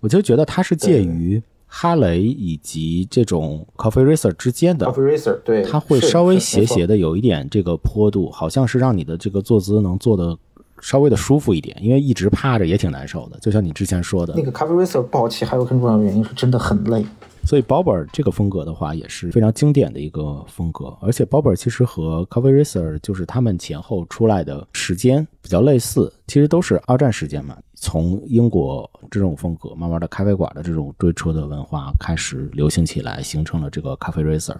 [0.00, 10.36] 我就觉得它是介于哈雷以及这种 Coffee Racer 之间的，Coffee Racer 对，它会稍微斜斜的有一点这个坡度，好像是让你的这个坐姿能坐的
[10.80, 14.42] 稍微的舒服一点，因为一直趴着也挺难受的，就像你之前说的那。
[14.42, 17.06] 个 Coffee Racer 不好骑，还有更重要的原因是真的很累。
[17.44, 20.96] 所以 Bobber 这个风格的话，也是非常经典的一个风格。
[21.00, 27.56] 而且 Bobber 其实和 Coffee Racer 就是他们前后出来的时间比较类似，其实都是二战时间嘛。
[27.74, 34.56] 从英国这种风格，慢慢的咖啡馆的这种追车的文化开始流行起来，形成了这个 Coffee Racer。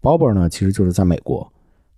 [0.00, 1.52] Bobber 呢，其实就是在美国，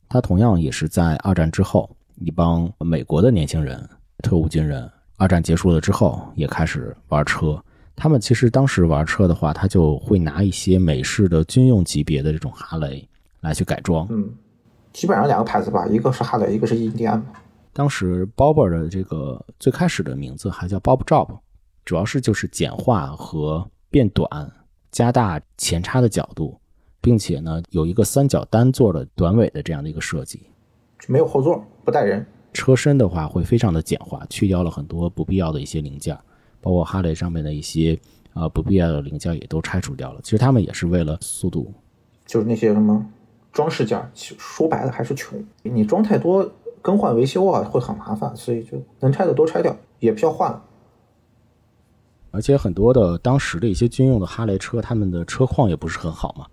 [0.08, 3.88] 他同样也是在二战之后，一帮美国的年轻人、
[4.22, 7.62] 特务军人，二战结束了之后也开始玩车。
[8.00, 13.06] 他们其实当时玩车的话，他就会拿一些美式的军用级别的这种哈雷
[13.40, 14.06] 来去改装。
[14.08, 14.30] 嗯，
[14.92, 17.20] 基本上两个牌子吧，一个是哈雷，一个是印第安。
[17.72, 21.40] 当时 Bobber 的这个最开始的名字还叫 Bob Job，
[21.84, 24.28] 主要是就是简化和变短，
[24.92, 26.56] 加大前叉的角度，
[27.00, 30.46] 并且呢有一个三角单座的短尾的这样的一个设计。
[31.08, 32.24] 没有后座，不带人。
[32.52, 36.16] 车身的话会非常的简化，去掉了很多不必要的一些零件，
[36.68, 37.98] 包括哈雷上面的一些
[38.34, 40.20] 呃不必要的零件也都拆除掉了。
[40.22, 41.72] 其实他们也是为了速度。
[42.26, 43.02] 就是那些什么
[43.54, 45.42] 装饰件，其实说白了还是穷。
[45.62, 46.46] 你装太多，
[46.82, 50.62] 更换维修啊会很麻烦，所以就能拆的都拆掉，也不要换了。
[52.32, 56.44] 而且很多的当时的一些军用的哈雷车，他们的车况也不是很好嘛，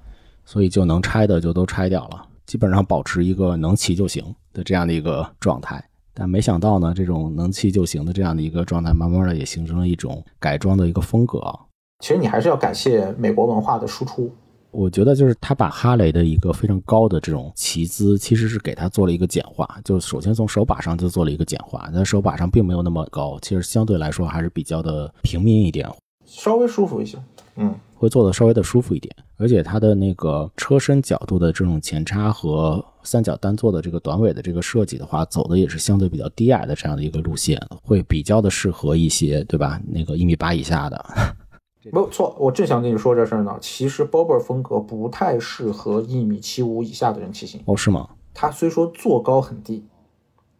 [0.46, 4.24] 所以就能拆的就都拆掉了，基本上保持一个能骑就行
[4.54, 5.84] 的这样的一个状态。
[6.16, 11.59] 但没想到呢，这种能骑就行的这样的一个状态，慢慢的也形成了一种改装的一个风格啊。
[11.99, 14.34] 其实你还是要感谢美国文化的输出。
[14.72, 19.80] 我觉得就是他把哈雷的一个非常高的这种骑姿，其实是给他做了一个简化。
[19.86, 25.89] 就首先从手把上就做了一个简化，但手把上并没有那么高，其实相对来说还是比较的平民一点，
[26.26, 27.18] 稍微舒服一些。
[27.55, 29.16] 嗯，会做的稍微的舒服一点。
[29.38, 39.82] 而且它的那个车身角度的这种前叉和三角单座的这个短尾的这个设计的话，走的也是相对比较低矮的这样的一个路线，会比较的适合一些，对吧？
[39.88, 41.06] 那个一米八以下的。
[41.92, 43.56] 没有错，我正想跟你说这事儿呢。
[43.62, 47.62] 其实 Bobber 风格不太适合一米七五以下的人骑行。
[47.66, 48.10] 哦，是吗？
[48.34, 49.86] 它虽说坐高很低，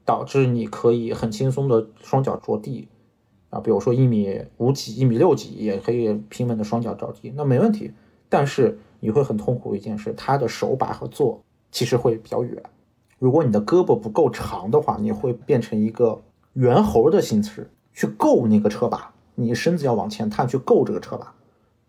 [0.04, 2.88] 导致你可以很轻松的双脚着地
[3.50, 7.92] 啊，比如说一米五几、一米六几也可以平稳的双脚着地，那没问题。
[8.30, 12.62] 但是你会很痛苦的一件事，它的手把和坐其实会比较远。
[13.20, 16.22] 如果你的胳膊不够长的话，你会变成一个
[16.54, 21.34] 猿猴的形式去够那个车把，你身子要往前探去够这个车把，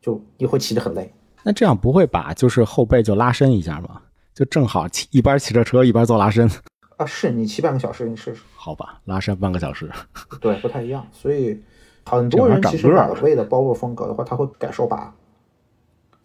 [0.00, 1.12] 就你会骑得很累。
[1.42, 4.02] 那这样不会把就是后背就拉伸一下吗？
[4.34, 6.48] 就正好骑一边骑着车一边做拉伸。
[6.96, 8.42] 啊，是你骑半个小时，你试试。
[8.54, 9.90] 好吧，拉伸半个小时。
[10.40, 11.06] 对，不太一样。
[11.12, 11.60] 所以
[12.04, 15.14] 很多人其实买为了包括风格的话，他会改手把，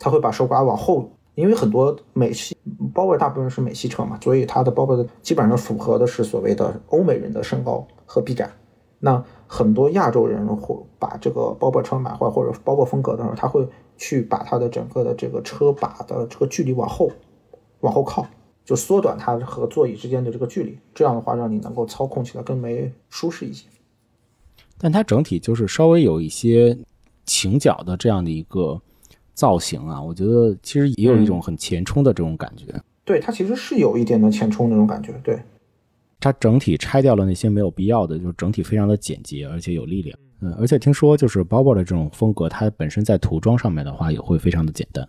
[0.02, 2.58] 他会把手把往后，因为很多美系
[2.92, 8.52] 包 r 大部分是美系车嘛，所以它的包 r 的基本上符合的是所谓的欧美人的身高和臂展。
[9.00, 17.12] 那很多亚洲人会把这个包包车买坏或者包 r 风格的时候，他会去把它的整个的这个车把的这个距离往后
[17.82, 18.26] 往后靠。
[18.64, 23.66] 就缩短它和座椅之间的这个距离，这样的话让你能够操控起来更为舒适一些。
[24.78, 26.78] 但它整体就是稍微有一些
[27.26, 28.80] 倾角的这样的一个
[29.34, 32.66] 造型啊，我觉得其实也有一种很前冲的这种感觉。
[33.04, 35.14] 对，它其实是有一点的前冲那种感觉。
[35.24, 35.40] 对，
[36.20, 40.18] 它整体拆掉了那些没有必要的，就是整体非常的简洁，而且有力量。
[40.42, 45.08] 嗯，而且听说就是 Bobo 的这种风格，它本身在涂装上面的话也会非常的简单。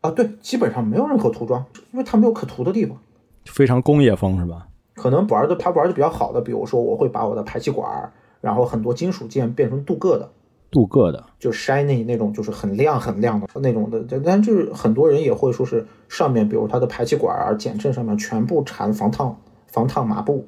[0.00, 2.96] 啊，对，基本上没有任何涂装，因为它没有可涂的地方，
[3.44, 4.68] 非常工业风是吧？
[4.94, 10.30] 可能玩的他玩的比较好的，比如说我会把我的排气管，然后很多金属件变成镀铬的，
[10.72, 14.02] 镀铬的，就 shiny 那种，就是很亮很亮的那种的。
[14.24, 20.44] 但就是很多人也会说是上面，比如它的排气管啊、减震上面全部缠防烫防烫麻布，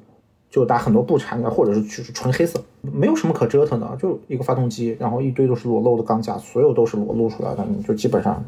[0.49, 8.43] 就打很多布缠的，或者是就是纯黑色，没有什么可折腾的，就一个发动机，然后一堆都是裸露的钢架，所有都是裸露出来的，你就基本上。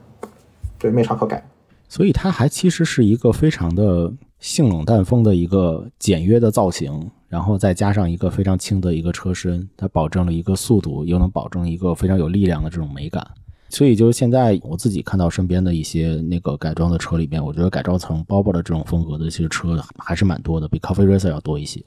[0.80, 1.44] 对，没啥可改，
[1.90, 13.26] 所以它还其实是一个非常的性冷淡风的一个简约的造型，然后再加上一个非常轻的一个车身，它保证了一个速度，又能保证一个非常有力量的这种美感。
[13.70, 21.84] 所以就是现在我自己看到身边的一些那个改装的车里边，我觉得改装成包包的这种风格的其实车还是蛮多的，比 Coffee Racer 要多一些。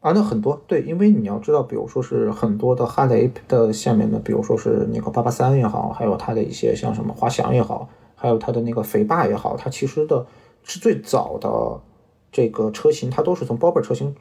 [0.00, 7.88] 啊，那很多对，因为你要知道，比如说是很多的哈雷的下面的，比如说是那个八八三也好，还有它的一些像什么滑翔也好。
[8.16, 10.26] 还有它的那个肥霸也好，它其实的
[10.62, 11.80] 是最早的
[12.32, 14.14] 这个车型，它都是从 Bobber 车型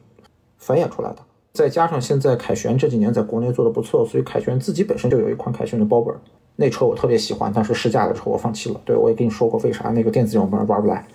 [0.57, 1.20] 繁衍出来的。
[1.51, 6.16] 再加上现在凯旋这几年在国内做的不错，所以凯旋自己本身就有一款凯旋的 Bobber，
[6.55, 8.80] 那车我特别喜欢，但是试驾的时候我放弃了。
[8.86, 11.05] 对我也跟你说过为啥，那个电子油门玩不来。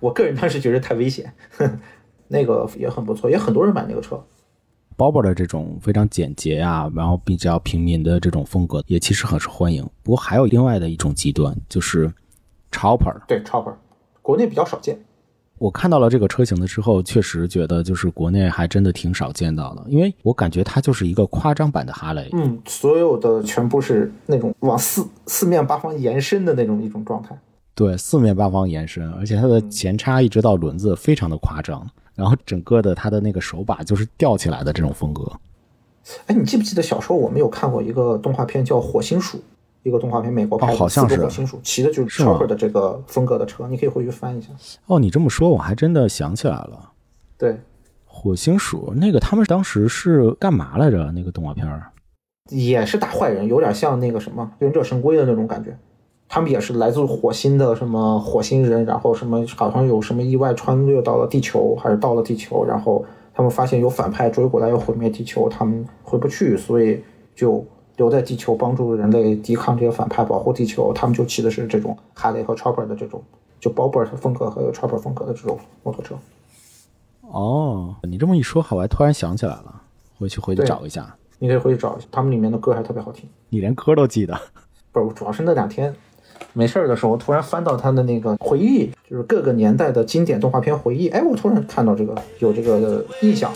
[0.00, 1.32] 我个人当时觉得太危险，
[2.26, 4.20] 那个也很不错，也很多人买那个车。
[4.96, 9.88] Bobo 的这种非常简洁啊，然后比较平民的这种风格，也其实很受欢迎。
[10.02, 12.12] 不过还有另外的一种极端，就是
[12.70, 13.14] Chopper。
[13.26, 13.74] 对 Chopper，
[14.20, 14.98] 国内比较少见。
[15.58, 22.28] 我看到了这个车型的之后，确实觉得就是国内还真的挺少见到的，因为我感觉它就是一个夸张版的哈雷。
[22.32, 27.38] 嗯，所有的全部是那种往四四面八方延伸的那种一种状态。
[27.74, 31.88] 对，四面八方延伸，而且它的前叉一直到轮子，非常的夸张。
[32.14, 35.30] 然后整个的它的那个手把就是吊起来的这种风格。
[36.26, 39.38] 哎，你记不记得小时候我们有看过一个动画片叫《火星鼠》，
[39.82, 44.48] 一个动画片，美国拍的四个火星鼠，骑的就是 Chopper 的这个风格的车，你可以回去翻一下。
[44.86, 46.90] 哦，你这么说，我还真的想起来了。
[47.36, 47.58] 对，
[48.04, 51.10] 火星鼠那个他们当时是干嘛来着？
[51.12, 51.66] 那个动画片
[52.50, 55.76] 也是打坏人，有点像那个什么《忍者神龟》的那种感觉。
[56.28, 63.04] 他们也是来自火星的什么火星人，然后什么好像有什么意外穿越到了地球，还是到了地球，然后
[63.34, 67.02] 他们发现有反派追过来要毁灭地球，他们回不去，所以
[67.34, 67.64] 就
[67.96, 70.92] 留在地球帮助人类抵抗这些反派，保护地球。
[70.92, 73.22] 他们就骑的是这种哈雷和 Chopper 的这种，
[73.60, 76.14] 就 Bobber 风格和 Chopper 风格的这种摩托车。
[77.22, 79.82] 哦，你这么一说，我还突然想起来了，
[80.18, 81.14] 回去回去找一下。
[81.38, 83.28] 你可以回去找一下，他们里面的歌还特别好听。
[83.48, 84.38] 你连歌都记得？
[84.92, 85.94] 不是，主要是那两天。
[86.54, 91.08] 没事儿的时候，突然翻到他的那个回忆，就是各个年代的经典动画片回忆。
[91.08, 93.50] 哎，我突然看到这个有这个印象。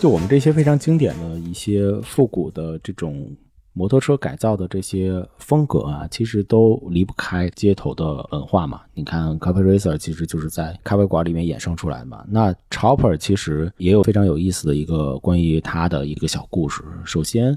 [0.00, 3.30] 就我们这些非常经典的一些复古的这种。
[3.72, 8.82] 摩托车改造的这些风格啊，其实都离不开街头的文化嘛。
[8.94, 12.26] 你看，Cafe Racer 其实就是在咖啡馆里面衍生出来的嘛。
[12.28, 16.82] 那 Chopper 其实也有非常有意思的一个关于它的一个小故事。
[17.04, 17.56] 首先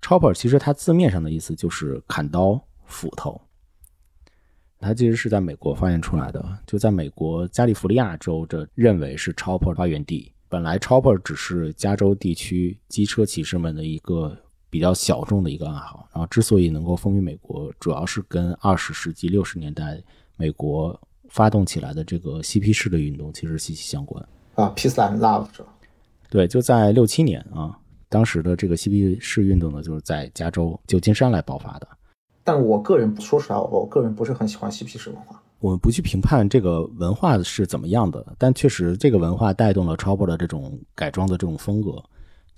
[0.00, 3.38] ，Chopper 其实它字面上的意思就是砍刀、斧头。
[4.80, 10.32] 它其实是在美国发现出来的，就在美国加利福尼亚州，这认为是 Chopper 发源地。
[10.52, 14.36] 本来 Chopper 只是加州地区机车骑士们的一个
[14.68, 19.98] 比较小众的一个爱好，然后之所以能够风靡美国，主要是跟二十世纪六十年代
[20.36, 21.00] 美国
[21.30, 24.22] 发动起来的这个嬉皮士的运动其实息息相关。
[24.54, 25.68] 啊，Peace and Love 是吧？
[26.28, 27.74] 对，就在六七年啊，
[28.10, 31.88] 当时的这个嬉皮士运动呢，就是在加州旧金山来爆发的。
[32.44, 35.41] 但我个人说实话，我个人不是很喜欢嬉皮士文化。
[35.62, 42.02] 我们不去评判这个文化是怎么样的，但确实这个文化带动了 Chopper 的这种改装的这种风格。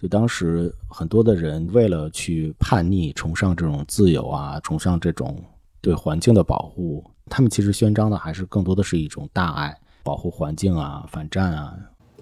[0.00, 5.38] 就当时很多的人为了去叛逆、崇尚这种自由啊，崇尚这种
[5.82, 11.76] 对环境的保护，他们其实宣张的还是更多的是一种大爱、保护环境啊、反战啊，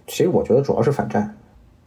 [0.09, 1.33] 其实我觉得主要是反战，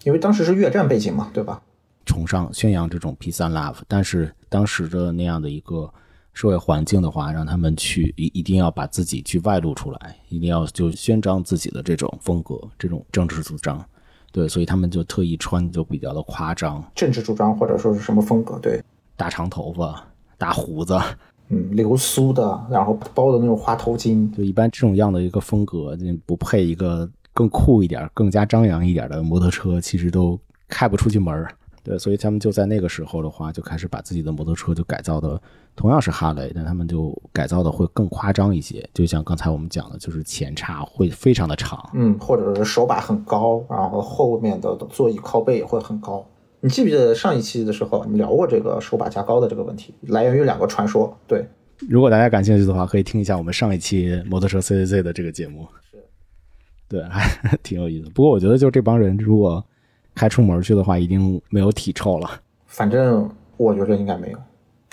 [0.04, 1.62] 因为当时是越战背景嘛，对吧？
[2.06, 3.78] 崇尚宣扬这种 peace and love。
[3.90, 5.94] 但是当时的那样的一个
[6.36, 13.84] 社会环境的话，让他们去一一定要把自己去外露出来，一定要就宣张自己的这种风格、这种政治主张。
[14.34, 18.60] 对，所以他们就特意穿就比较的夸张，政治主张或者说是什么风格？
[18.60, 18.84] 对，
[19.16, 20.06] 大长头发、
[20.38, 21.00] 大胡子，
[21.48, 31.50] 嗯，流苏的，然后包的那种花头巾，就一般这种样的一个风格，就不配一个更酷一点、更加张扬一点的摩托车，其实都开不出去门儿。
[31.86, 35.40] 对，所以他们就在那个时候的话，就开始把自己的摩托车就改造的
[35.76, 38.84] 同样是哈雷，但他们就改造的会更夸张一些。
[38.92, 46.26] 就像刚才我们讲的，就是前叉会非常的长，嗯，或者是手把很高，然后后面的座椅靠背也会很高。
[46.62, 49.94] 你记不记得上一期的时候我们聊过这个手把加高的这个问题？
[50.08, 51.16] 来源于两个传说。
[51.28, 51.48] 对，
[51.88, 55.68] 如果大家感兴趣的话，可以听一下我们上一期摩托车 CCZ 的这个节目。
[55.92, 56.04] 是，
[56.90, 57.30] 对，还
[57.62, 58.10] 挺有意思。
[58.10, 59.64] 不过我觉得，就这帮人如果
[60.16, 62.30] 开出门去的话，一定没有体臭了。
[62.66, 64.40] 反正我觉得应该没有，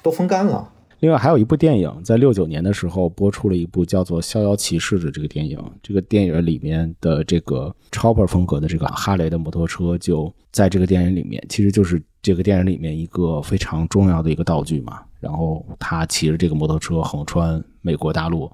[0.03, 0.69] 都风干了。
[1.01, 5.59] 另外还有一部电影，在六九年的时候播出了一部叫做《逍遥骑士》的这个电影。
[5.83, 15.01] 这个电影里面的这个 Chopper 风格的这个哈雷的摩托车，就在这个电影里面，其实就是这个电影里面一个非常重要的一个道具嘛。
[15.19, 18.49] 然后他骑着这个摩托车横穿美国大陆，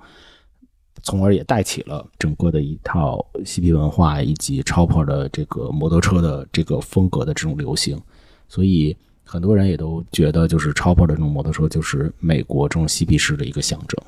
[1.02, 8.00] 从而也带起了整个的一套嬉皮文化以及超跑的这个摩托车的这个风格的这种流行。
[8.48, 14.00] 所以很多人也都觉得，就是超跑的这种摩托车就是美国这种嬉皮士的一个象征。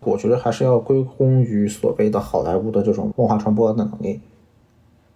[0.00, 4.20] 我觉得还是要归功于所谓的好莱坞的这种文化传播的能力，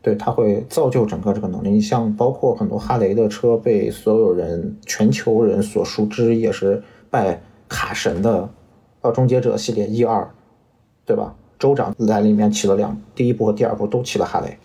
[0.00, 1.70] 对，它会造就整个这个能力。
[1.70, 6.80] 你像包括很多哈雷的车被所有人、全球人所熟知，也是
[7.10, 8.48] 拜卡神的，
[9.00, 10.30] 呃，终结者系列一二，
[11.06, 11.34] 对吧？
[11.58, 14.58] 州长在里面骑了两，第一部和第二部都骑了哈雷，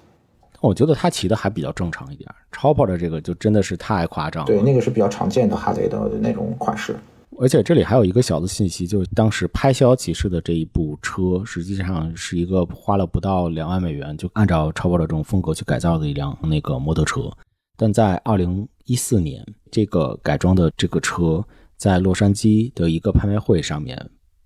[0.59, 4.47] 我觉得他骑的还比较正常一点，Chopper 的这个就真的是太夸张了。
[4.47, 6.93] 对，那个是比较常见的哈雷的那种款式。
[7.39, 17.31] 而且这里还有一个小的信息，就是当时拍《逍遥骑士》的这一部车，实际上是一个花了不到两万美元，就按照超跑的这种风格去改造的一辆那个摩托车。
[17.77, 21.43] 但在二零一四年，这个改装的这个车
[21.77, 23.97] 在洛杉矶的一个拍卖会上面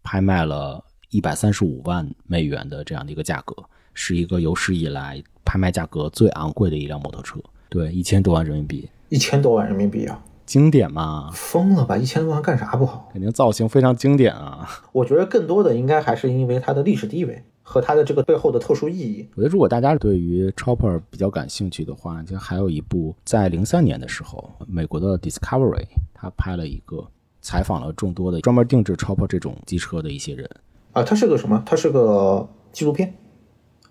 [0.04, 3.56] 拍卖了一百三十五万美元的这样的一个价格，
[3.94, 7.40] 是一个有史以来拍卖价格最昂贵的一辆摩托车。
[7.70, 11.98] 对，一千多万人民币，一千多万人民币啊，经典嘛，疯了吧？
[11.98, 13.10] 一千多万干啥不好？
[13.12, 14.70] 肯定造型非常经典啊。
[14.92, 19.28] 我觉得更多的应该还是因为它的历史地位和它的这个背后的特殊意义。
[19.36, 27.06] 我觉得如果大家对于 Chopper 比较感兴趣的话，就还有一部在零三年的时候，美国的 Discovery 他拍了一个
[27.42, 30.50] 采访了众多的专门定制 Chopper 这种机车的一些人，
[30.96, 31.62] 啊，它是个什么？
[31.66, 33.14] 它是个纪录片。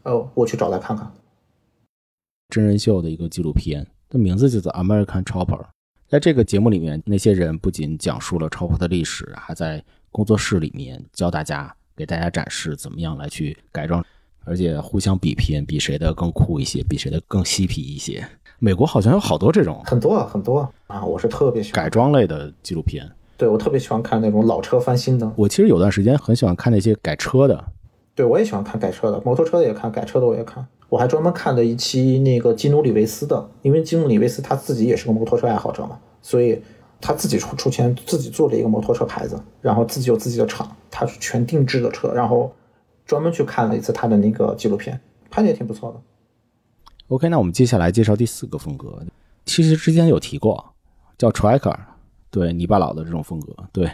[0.05, 1.13] 哦，我去找来看看。
[2.49, 5.67] 真人秀的一个纪录片，它名字叫做 American Chopper。
[6.09, 14.03] 在这个节目里面，那些人不仅讲述了 Chopper 的历史，还在工作室里面教大家，给大家展示怎么样来去改装，
[14.45, 18.27] 而且互相比拼，比谁的更酷一些，比谁的更嬉皮一些。
[18.59, 21.05] 美国好像有好多这种很多啊，很多啊啊！
[21.05, 23.07] 我是特别喜欢，改装类的纪录片。
[23.37, 25.31] 对我特别喜欢看那种老车翻新的。
[25.37, 27.65] 我其实有段时间很喜欢看那些改车的，
[28.15, 30.67] 对我也喜欢看改车的，摩托车的也看，改车的我也看。
[30.89, 36.63] 我还专门看了一期那个基努里维斯的，因为基努里维斯他自己也是个摩托车爱好者嘛，所以
[37.01, 42.53] 他自己出出钱自己做了一个摩托车牌子，然后自己有自己的厂，他是全定制的车，然后
[43.05, 46.01] 专门去看了一次他的那个纪录片，拍的也挺不错的。
[47.09, 49.03] OK，那我们接下来介绍第四个风格，
[49.45, 50.73] 其实之前有提过，
[51.19, 51.77] 叫 Tracker。
[52.35, 53.89] 对泥巴佬的这种风格，对，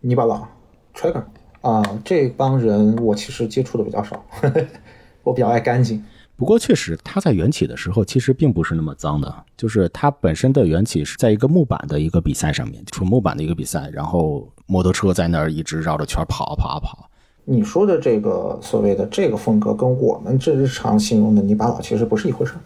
[0.00, 0.48] 泥巴佬
[0.94, 1.22] Tracker
[1.60, 4.24] 啊，这帮人我其实接触的比较少，
[5.22, 6.02] 我比较爱干净。
[6.34, 17.10] 不过确实，它在缘起的时候其实并不是那么脏的，就是它本身的缘起是在一个木板的一个比赛上面，纯木板的一个比赛，然后摩托车在那儿一直绕着圈跑啊跑啊跑。
[17.44, 22.60] 你说的这个所谓的这个风格，跟我们这日常形容的泥巴佬其实不是一回事儿。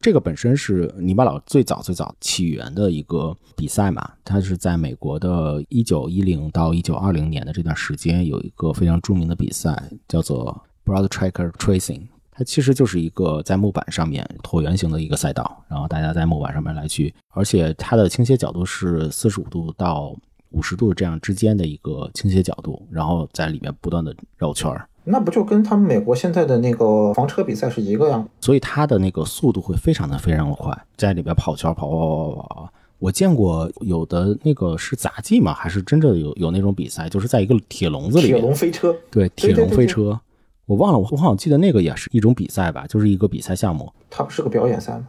[0.00, 12.08] 这个本身是尼巴老最早最早起源的一个比赛嘛，它是在美国的1910到1920年的这段时间有一个非常著名的比赛，叫做 Broad Tracker Tracing。
[12.30, 20.16] 它其实就是一个在木板上面椭圆形的一个赛道，然后大家在木板上面来去，而且它的倾斜角度是四十五度到
[20.52, 28.28] 五十度这样之间的一个倾斜角度，然后在里面不断的绕圈儿，那不就跟他们美国现在的那个房车比赛是一个样？
[28.40, 32.72] 所以它的那个速度会非常的非常的快，在里边跑圈儿跑跑跑跑跑。
[32.98, 40.20] 我见过有的那个是杂技嘛，还是真正有有那种比赛，就是在一个铁笼子里铁，笼飞车，对铁笼对对对飞车。
[40.66, 43.90] 我忘了，我我好像记得那个也是一种比赛吧，就是一个比赛项目。
[44.10, 45.08] 它不是个表演赛吗？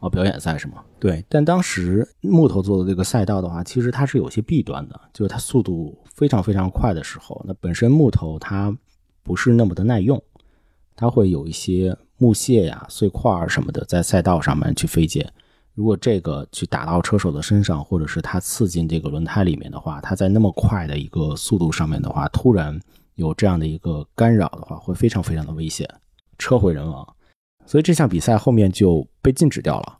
[0.00, 0.82] 哦，表演赛是吗？
[0.98, 8.74] 对，但当时木头做的这个赛道的话，其实它是有些弊端的，就是它速度非常非常快的时候，那本身木头它
[9.26, 10.22] 不是那么的耐用，
[10.94, 15.28] 它会有一些木屑呀、碎块儿什么的在赛道上面去飞溅。
[15.74, 22.78] 如果这个去打到车手的身上，或者是它刺进这个轮胎里面的话，它在那么快的一个速度上面的话，突然
[23.16, 25.88] 有这样的一个干扰的话，会非常非常的危险，
[26.38, 27.04] 车毁人亡。
[27.66, 29.98] 所以这项比赛后面就被禁止掉了。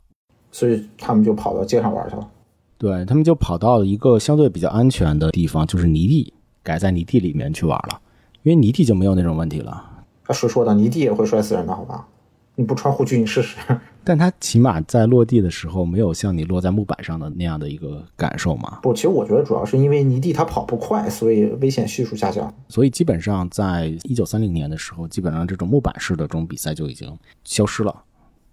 [0.53, 2.31] 所以他们就跑到街上玩去了。
[2.77, 8.01] 对他们就跑到了一个相对比较安全的地方，就是泥地，改在泥地里面去玩了，
[8.47, 9.71] 因为泥地就没有那种问题了。
[9.71, 10.73] 啊，谁说的？
[10.73, 12.07] 泥地也会摔死人的，好吧？
[12.55, 13.57] 你不穿护具，你试试。
[14.05, 22.51] 但它起码在落地的时候没有像你落在木板上的那样的一个感受嘛，不，其实我觉得主要是因为泥地它跑不快，所以危险系数下降。
[22.69, 27.93] 所以基本上在一九三零年的时候，基本上这种木板式的这种比赛就已经消失了。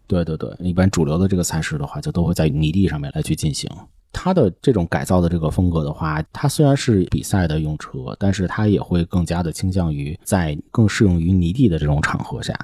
[0.08, 3.70] 对对对，一般主流的这个赛事的话，就都会在泥地上面来去进行。
[4.14, 12.54] 它的这种改造的这个风格的话，它虽然是比赛的用车，但是它也会更加的倾向于在更适用于泥地的这种场合下。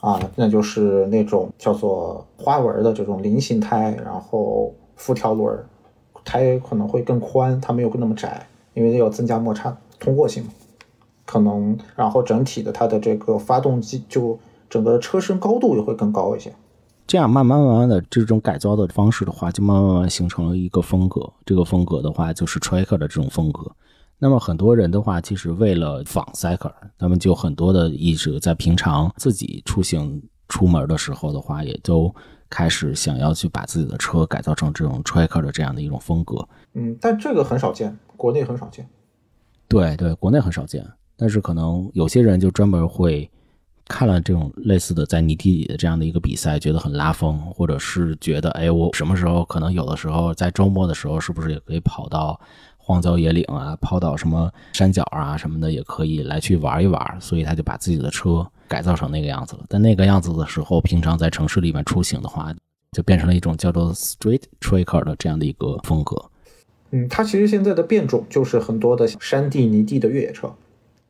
[0.00, 5.66] 啊，那就是那种叫做花纹的这种菱形胎，然后辐条轮儿，
[6.24, 10.42] 胎可能会更宽，它没有那么窄，因为要增加摩擦通过性。
[11.26, 16.52] 可能，然后整体的它的这个发动机就整个车身高度也会更高一些。
[17.10, 21.28] 这样慢慢慢慢的这种改造的方式的话，就慢慢慢慢形成了一个风格。
[21.44, 23.68] 这个风格的话，就是 tracker 的这种风格。
[24.16, 32.14] 那么很多人的话，其实为了仿 cycle，他们就很多的一直在平常自己出行出门的时候的话，也都
[32.48, 36.48] 开始想要去把自己的车改造成这种 tracker 的这样的一种风格。
[36.74, 38.88] 嗯，但这个很少见，国内很少见。
[39.66, 40.86] 对对，国内很少见，
[41.16, 43.28] 但是可能有些人就专门会
[43.90, 52.40] 看了这种类似的在泥地里的这样的一个比赛，觉得很拉风，或者是觉得，哎，我什么时候可能有的时候在周末的时候，是不是也可以跑到
[52.78, 59.64] 荒郊野岭啊，跑到什么山脚啊什么的，也可以来去玩一玩，所以他就把自己的车改造成那个样子了。
[59.68, 62.54] 但那个样子的时候，平常在城市里面出行的话，
[62.92, 66.30] 就变成了一种叫做 street tracker 的这样的一个风格。
[66.92, 70.52] 嗯，它其实现在的变种就是很多的山地、泥地的越野车。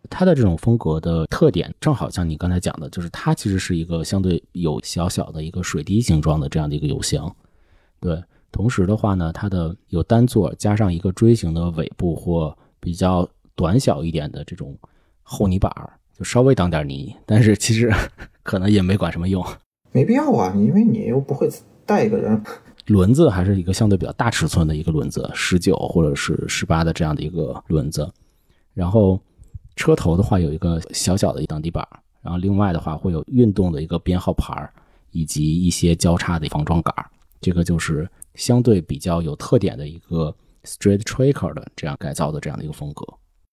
[0.09, 7.34] 它的这种风格的特点，正好像你刚才讲的，就是它其实是一个相对有小小的一个水滴形状的这样的一个油箱，
[8.01, 8.22] 对。
[8.53, 14.76] 同时的话呢，它的有单座加上一个锥形的尾部或比较短小一点的这种
[15.22, 15.88] 厚泥板儿，
[16.18, 17.92] 就稍微挡点泥，但是其实
[18.42, 19.44] 可能也没管什么用。
[19.92, 21.48] 没必要啊，因为你又不会
[21.86, 22.42] 带一个人。
[22.86, 28.11] 轮子还是一个相对比较大尺寸的一个轮子，十九或者是十八的这样的一个轮子。
[28.74, 29.20] 然后
[29.81, 31.89] 车头的话有一个小小的一挡底板，
[32.20, 34.70] 然后另外的话会有运动的一个编号牌儿，
[35.11, 37.11] 以及一些交叉的防撞杆儿。
[37.41, 43.07] 这个就是相对比较有特点的一个 street tracker 的这样改造的这样的一个风格。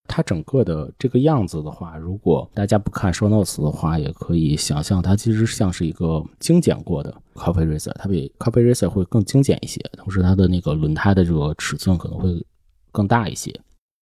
[0.05, 12.45] 它整个的这个样子的话，如果大家不看 show notes 的话，也可以想象它其实像是一个精简过的 Coffee Racer，它比 Coffee Racer 会更精简一些，同时它的那个轮胎的这个尺寸可能会
[12.91, 13.57] 更大一些。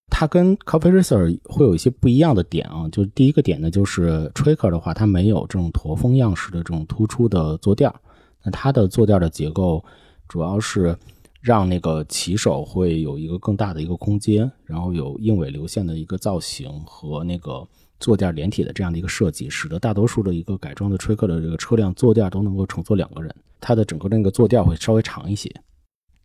[0.09, 7.99] 它跟 Coffee Racer 会有一些不一样的点啊，就第一个点呢，就是 Tracker 的话，它没有这种驼峰样式的这种突出的坐垫儿，
[8.43, 9.83] 那它的坐垫的结构
[10.29, 10.97] 主要是
[11.41, 17.67] 让那个骑手会有一个更大的一个空间，然后有硬尾流线的一个造型和那个
[17.99, 25.51] 坐垫连体的这样的一个设计，使得大多数的一个改装的 Tricker 的这个车辆坐垫都能够乘坐两个人，它的整个那个坐垫会稍微长一些。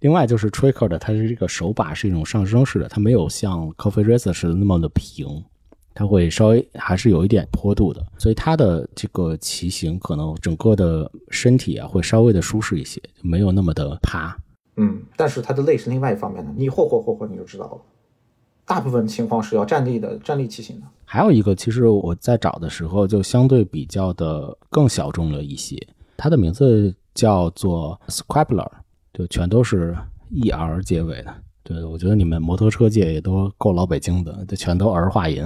[0.00, 5.44] 另外就是 Tricker 的，它是这个手把是一种上升式的，它没有像 Coffee Racer 似的那么的平，
[5.94, 14.36] 它会稍微还是有一点坡度的，所以它的这个骑行可能整个的身体啊会稍微的舒适一些，就没有那么的趴。
[14.76, 17.80] 嗯，但是它的累是另外一方面的，你霍霍霍霍你就知道了。
[18.64, 20.86] 大部分情况是要站立的，站立骑行的。
[21.04, 25.76] 还有一个，其实我在找的时候就相对比较的更小众了一些，
[26.16, 28.70] 它的名字叫做 Squabbler，
[29.12, 29.96] 就全都是
[30.30, 31.34] e r 结尾的。
[31.62, 35.44] 对，我觉得你们摩托车界也都够老北京的，这全都儿化音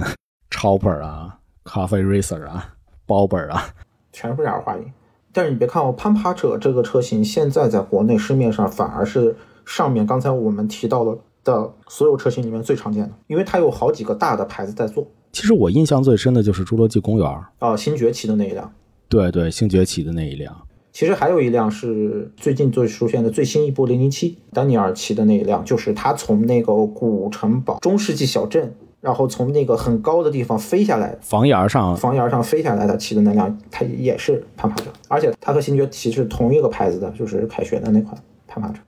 [0.49, 2.73] ，Chopper 啊，Coffee Racer 啊
[3.05, 3.63] ，Bobber 啊，
[4.11, 4.91] 全是儿化音。
[5.31, 9.35] 但是你别看我，攀爬者这个车型现在在国内市面上反而是
[9.65, 15.05] 上面刚才我们提到了的所有车型里面最常见的，因为它有好几个大的牌子在做。
[15.33, 18.73] 其实我印象最深的就是侏罗纪公园，啊，新崛起的那一辆，
[19.09, 20.55] 对对，新崛起的那一辆。
[20.95, 38.17] 其实还有一辆是最近最出现的最新一部零零七，丹尼尔骑的那一辆，就是他从那个古城堡中世纪小镇，然后从那个很高的地方飞下来，房檐上，房檐上飞下来，他骑的那辆，他也是攀爬者，而且他和新爵骑是同一个牌子的，就是凯旋的那款
[38.47, 38.79] 攀爬者。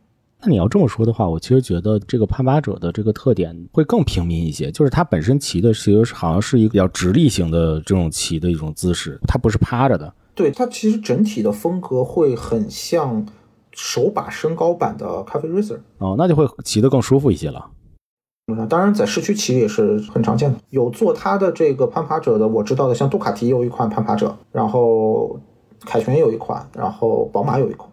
[0.42, 10.14] 那你要这么说的话，我其实觉得这个攀爬者的这个特点会更平民一些，就是它本身骑的其实好像是一个比较直立型的这种骑的一种姿势，它不是趴着的。
[10.38, 13.26] 对它其实整体的风格会很像
[13.74, 15.80] 手把升高版的咖啡 racer。
[15.98, 17.72] 哦，那就会骑得更舒服一些了。
[18.50, 20.60] 嗯当然，在市区骑也是很常见的。
[20.70, 25.40] 有做它的这个攀爬者的，我知道的，像杜卡迪有一款攀爬者，然后
[25.82, 27.90] 凯旋有一款，然后宝马有一款。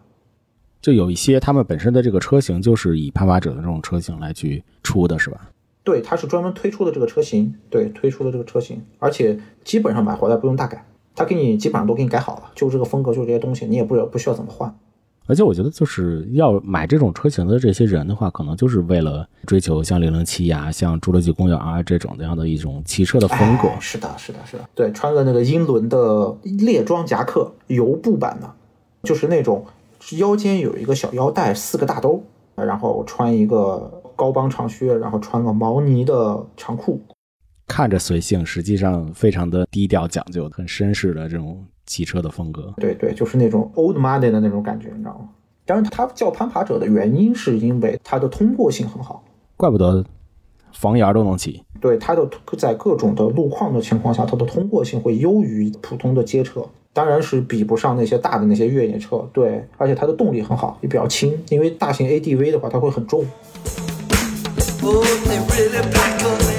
[0.81, 5.49] 就有一些他们本身的这个车型就是以攀爬者的这种车型来去出的，是吧？
[5.83, 10.85] 对，它是专门推出的这个车型，对，推出的这个车型，而且基本上买回来不用大改，
[11.15, 14.73] 它给你基本上都给你改好了，就这个风格，就这些东西，你也不不需要怎么换。
[15.27, 23.67] 而且我觉得就是要买这种车型的这些人的话，可能就是为了追求像零零七呀、像侏罗纪公园啊这种这样的一种骑车的风格。
[23.69, 28.47] 哎是的，是的，是的，对，穿个那个英伦的猎装夹克，油布版的，
[29.01, 29.65] 就是那种
[30.19, 32.21] 腰间有一个小腰带，四个大兜，
[32.53, 37.01] 然后穿一个高帮长靴，然后穿个毛呢的长裤，
[37.67, 42.73] 看着随性，实际上非常的低调讲究，很绅士的这种骑车的风格。
[42.77, 45.29] 对对，就是那种 old money 的那种感觉，你知道吗？
[45.65, 49.23] 当然，它叫攀爬者的原因是因为它的通过性很好，
[49.57, 50.05] 怪不得
[50.71, 51.63] 房檐都能骑。
[51.81, 56.63] 对它的在各种的路况的情况下，它的通过性会优于普通的街车，
[56.93, 59.27] 当然是比不上那些大的那些越野车。
[59.33, 63.25] 对，而且它的动力很好，也比较轻，因为大型 ADV 的话它会很重。
[64.83, 66.54] Oh, they really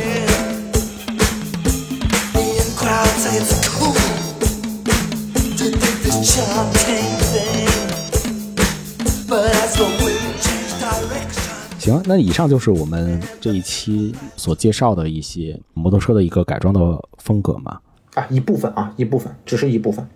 [11.78, 16.80] 行，那以上就是我们这一期所介绍的一些摩托车的一个改装的
[17.16, 17.78] 风格嘛。
[18.12, 20.06] 啊，一部分啊，一部分，只是一部分，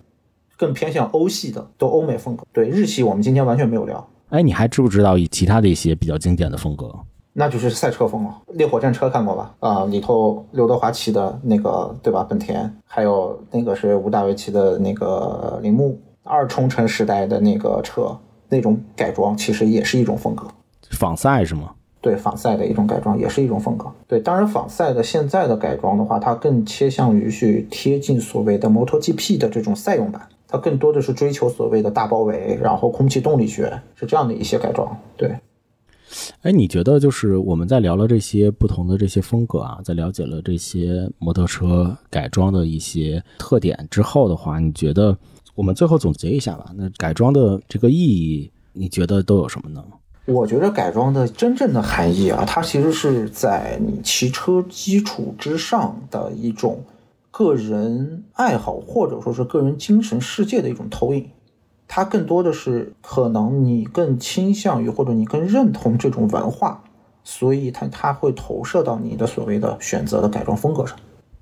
[0.57, 2.43] 更偏向欧系的，都欧美风格。
[2.53, 6.87] 对，日系我们今天完全没有聊，哎，你还知不知道其他的一些比较经典的风格？
[7.33, 8.41] 那就是赛车风了。
[8.49, 9.55] 烈火战车看过吧？
[9.59, 12.23] 啊，里头刘德华骑的那个，对吧？
[12.29, 15.99] 本田，还有那个是吴大维骑的那个铃木，
[16.31, 18.17] 二冲程时代的那个车，
[18.47, 20.47] 那种改装其实也是一种风格。
[20.91, 21.73] 仿赛是吗？
[21.99, 23.91] 对仿赛的一种改装，也是一种风格。
[24.07, 34.97] 对，当然仿赛的现在的改装的话，它更倾向于去贴近所谓的 MotoGP 的这种赛用版，它更多的是追求所谓的大包围，然后空气动力学，是这样的一些改装。
[35.17, 35.35] 对，
[36.43, 45.15] 哎，你觉得就是我们在聊了这些不同的这些风格啊，在了解了这些摩托车改装的一些特点之后的话，你觉得
[45.55, 46.71] 我们最后总结一下吧？
[46.75, 49.83] 那改装的这个意义，你觉得都有什么呢？
[50.25, 56.83] 我觉得改装的真正的含义啊，它其实是在你骑车基础之上的一种
[57.31, 61.29] 个人爱好，或者说是个人精神世界的一种投影。
[61.87, 66.81] 它更多的是可能你更倾向于或者你更认同这种文化，
[67.23, 70.97] 所以它它会投射到你的所谓的选择的改装风格上。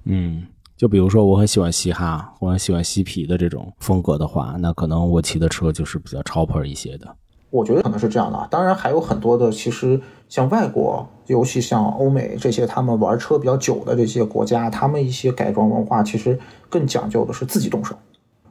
[0.06, 0.48] 嗯，
[0.80, 7.18] 就比如说我很喜欢嘻哈，我很喜欢嬉皮的这种风格的话，那可能我骑的车就是比较 chopper 一些的。
[7.50, 10.00] 我觉得可能是这样的啊，当然还有很多的，其实
[10.30, 17.94] 像外国，尤其像欧美这些他们玩车比较久的这些国家，他们一些改装文化其实更讲究的是自己动手。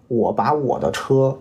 [0.09, 1.35] 我把我的车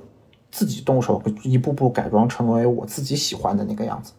[0.49, 4.13] 自己动手一步步改装成为我自己喜欢的那个样子。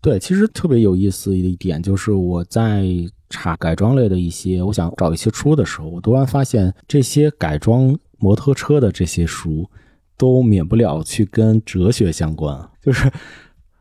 [0.00, 2.86] 对，其实特别有意思的一点就是我在
[3.30, 9.68] 查改装类的一些，我想找一些书的时候，我突然发现这些改装摩托车的这些书，
[10.16, 12.68] 都免不了去跟哲学相关。
[12.82, 13.10] 就是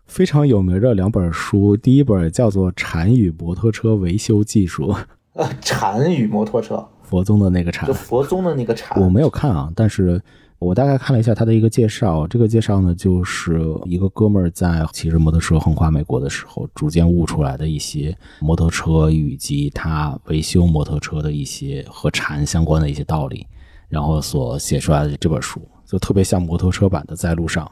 [0.05, 4.91] 非常有名的两本书，第一本叫做《禅与摩托车维修技术》，
[5.33, 7.93] 呃，禅与摩托车，佛宗的那个禅就。
[7.93, 9.01] 佛宗的那个禅。
[9.01, 10.21] 我没有看啊，但是
[10.60, 12.28] 我大概看了一下他的一个介绍。
[12.28, 23.45] 这个介绍呢，就是一个哥们儿在骑着摩托车横跨美国的时候，逐渐悟出来的一些摩托车以及他维修摩托车的一些和禅相关的一些道理，
[23.88, 27.70] 然后所写出来的这本书，就特别像摩托车版的《在路上》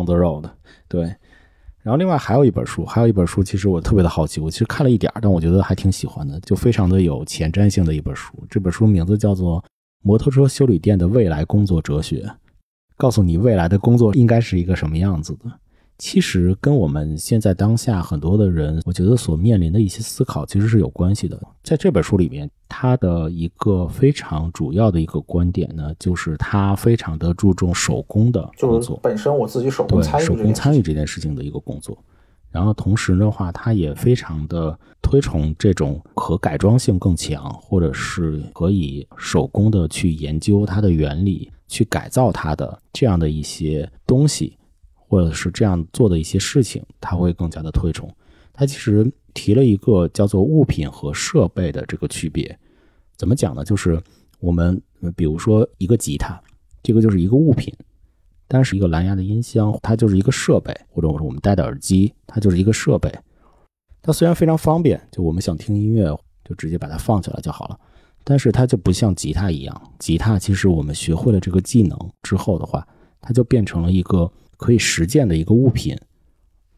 [0.00, 0.48] （On the Road）。
[0.88, 1.12] 对。
[1.82, 8.32] 然后另外还有一本书，还有一本书，其实我特别的好奇，我其实看了一点儿，但我觉得还挺喜欢的，就非常的有前瞻性的一本书。
[8.50, 9.62] 这本书名字叫做
[10.02, 12.22] 《摩托车修理店的未来工作哲学》，
[12.96, 15.50] 告诉你未来的工作应该是一个什么样子的。
[15.98, 21.40] 其实跟我们现在当下很多的人，我觉得所面临的一些思考其实是有关系的。
[21.62, 29.00] 在这本书里面，他的一个非常主要的一个观点呢，就是他非常的注重手工的工就是作。
[29.02, 31.96] 本身我自己手工参与手工参与这件事情的一个工作。
[32.50, 34.78] 然后同时的话，他也非常的
[35.08, 44.58] 推崇这种可改装性更强，或者是可以手工的去研究它的原理，去改造它的这样的一些东西，
[44.94, 48.12] 或者是这样做的一些事情，他会更加的推崇。
[48.52, 52.58] 他其实提了一个叫做物品和设备的这个区别。
[53.16, 53.62] 怎么讲呢？
[53.64, 54.02] 就是
[54.40, 54.82] 我们
[55.14, 56.36] 比如说一个吉他，
[56.82, 57.72] 这个就是一个物品，
[58.48, 63.08] 但是一个蓝牙的音箱，它就是一个设备，或者我说我们戴的耳机，它就是一个设备。
[64.06, 66.04] 它虽然非常方便，就我们想听音乐
[66.44, 67.76] 就直接把它放起来就好了，
[68.22, 72.86] 但是它就不像吉他一样，吉他其实我们学会了这个技能之后的话，
[73.20, 75.98] 它就变成了一个可以实践的一个物品。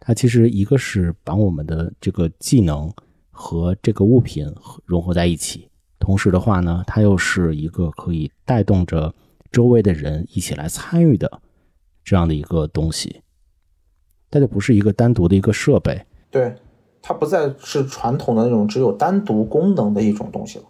[0.01, 2.91] 它其实一个是把我们的这个技能
[3.31, 4.51] 和这个物品
[4.87, 5.69] 融合在一起，
[5.99, 9.15] 同时的话呢，它又是一个可以带动着
[9.53, 11.43] 周围的人一起来参与的
[12.03, 13.21] 这样的一个东西。
[14.31, 16.55] 它就不是一个单独的一个设备，对，
[17.09, 20.65] 它不再是传统的那种只有单独功能的一种东西了。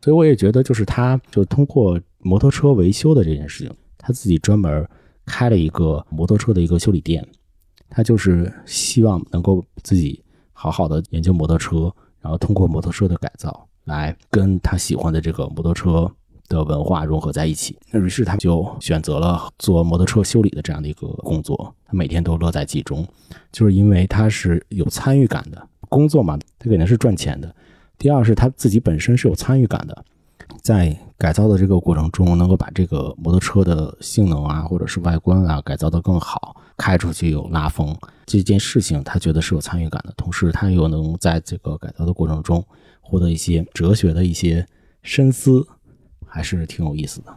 [0.00, 4.88] 所以我也觉得，就是他就通过摩托车维修的这件事情，他自己专门
[5.26, 7.22] 开了一个摩托车的一个修理店，
[7.90, 11.92] 他就是希望能够自己好好的研究摩托车，
[12.22, 16.10] 然后通过摩托车的改造来跟他喜欢的这个摩托车
[16.48, 17.78] 的文化融合在一起。
[17.90, 23.06] 那于是他就选择了做摩托车修理的这样的一个工作，他每天都乐在其中，
[23.52, 27.54] 就是因为他是有参与感的工作嘛，他肯定是赚钱的。
[27.98, 30.04] 第二是他自己本身是有参与感的，
[30.62, 40.14] 在改造的这个过程中，能够把这个摩托车的性能啊，或者是外观啊改造得更好，开出去有拉风这件事情，他觉得是有参与感的。
[40.16, 42.64] 同时，他又能在这个改造的过程中
[43.00, 44.64] 获得一些哲学的一些
[45.02, 45.66] 深思，
[46.28, 47.34] 还是挺有意思的。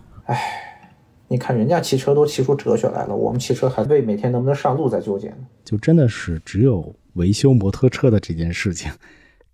[1.27, 5.37] 你看人家骑车都骑出哲学来了，我们骑车还为每天能不能上路在纠结呢。
[5.63, 8.91] 就真的是只有维修摩托车的这件事情。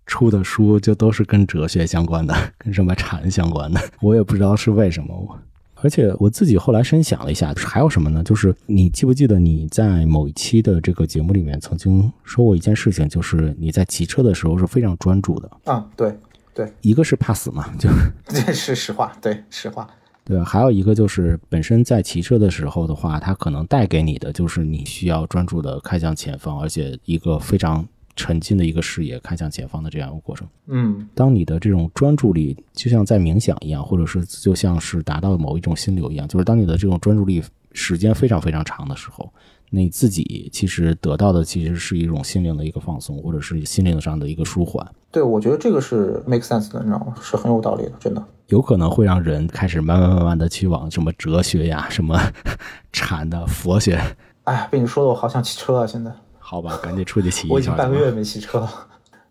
[0.06, 5.14] 出的书就都是跟哲学相关的，跟什么禅相关的，我也不知道是为什么。
[5.14, 5.38] 我
[5.82, 8.24] 而且我自己后来深想了一下，还有什么呢？
[8.24, 15.50] 就是你记不记得你在某一期的这个节目里面曾经说过一件事情，就是你在骑车的时候是非常专注的。
[15.64, 16.12] 啊，对
[16.58, 17.88] 对，一个是怕死嘛，就
[18.26, 19.88] 这是实话，对实话。
[20.24, 27.86] 对，还有一个就是本身在骑车的时候的话，它可能带给你的就是你需要专注的看向前方，而且一个非常
[28.16, 30.48] 沉浸的一个视野看向前方的这样一个过程。
[30.66, 37.40] 嗯，当你的这种专注力就像在冥想一样，或者是就像是达到某一种心流一样，就是当你的这种专注力
[37.72, 39.32] 时间非常非常长的时候，
[39.70, 47.14] 你自己其实得到的其实是一种心灵的一个放松，或者是心灵上的一个舒缓，对，我觉得这个是 make sense 的，你知道吗？
[47.20, 48.24] 是很有道理的，真的。
[48.46, 52.18] 有可能会让人开始慢慢慢慢的去往什么哲学呀、什么
[52.92, 54.00] 禅的佛学。
[54.44, 55.86] 哎，被你说的我好想骑车啊！
[55.86, 57.54] 现在好吧，赶紧出去骑一下。
[57.54, 58.70] 我已经半个月没骑车了，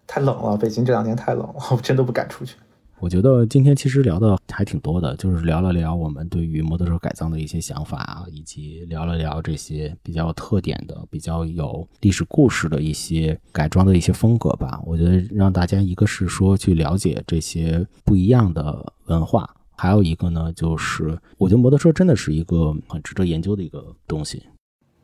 [0.05, 2.55] 太冷了，北京这两天太冷了，我真的不敢出去。
[2.99, 14.81] 我觉得今天其实聊的还挺多的，就是聊了聊我们对于摩托车改造的一些想法，以及聊了聊这些比较有特点的、比较有历史故事的一些改装的一些风格吧。
[14.83, 24.41] 我觉得让大家一个是说去了解这些不一样的文化，还有一个呢，就是我觉得摩托车真的是一个很值得研究的一个东西。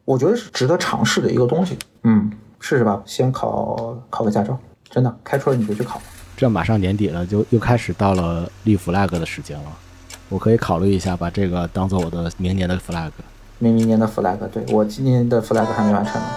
[0.06, 1.78] 我觉得是值得尝试的一个东西。
[2.04, 6.02] 嗯，试试吧，先考考个驾照，真的开出来你就去考。
[6.44, 9.64] 这马上年底了，就又开始到了立 flag 的时间了。
[10.28, 13.12] 我可以考虑一下，把这个当做我的明年的 flag。
[13.60, 16.28] 明明年的 flag，对我今年的 flag 还没完成呢。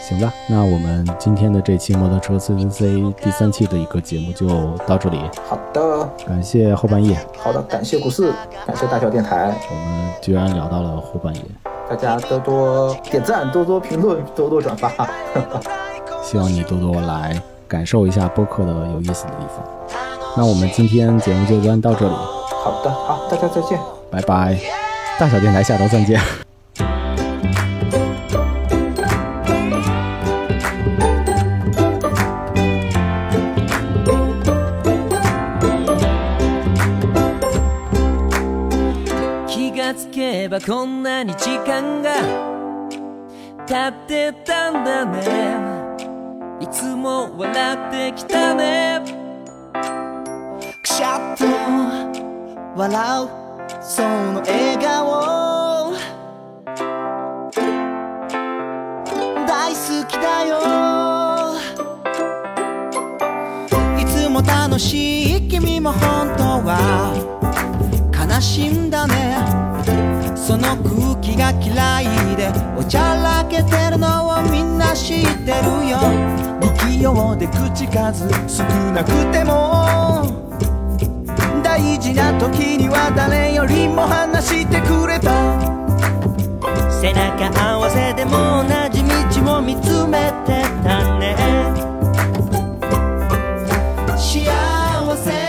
[0.00, 8.32] 行吧，那我们今天的这期摩托车 CCC 第三期的一个节目就到这里，好的，感谢后半夜，好的，感谢古四，
[8.66, 11.42] 感谢大小电台，我们居然聊到了后半夜。
[11.90, 14.90] 大家多多点赞，多多评论，多多转发。
[16.24, 19.65] 希望你多多来感受一下播客的有意思的地方。
[20.37, 23.79] 那我们今天节目就先到这里，好的，好，大家再见。
[24.09, 24.57] 拜拜！
[25.19, 26.19] 大小电台下周再见。
[39.47, 42.11] 気がつけばこんなに時間が
[43.65, 45.84] 経ってたんだね
[46.58, 49.02] いつも笑ってきたね。
[50.82, 51.44] くしゃっと
[52.74, 53.28] 笑う
[53.82, 55.92] その笑顔。
[59.46, 60.56] 大好きだよ。
[64.00, 67.12] いつも楽しい君も本当は
[68.12, 69.36] 悲しんだね。
[70.34, 72.75] その空気が嫌いで。
[72.88, 75.98] ちゃらけてるのをみんな知ってるよ。
[76.60, 80.24] 不器用で口数少なくても。
[81.64, 85.30] 大事な時には誰よりも話してくれた。
[87.00, 89.02] 背中合わせでも同じ
[89.44, 91.36] 道を見つめてたね。
[94.16, 95.45] 幸せ。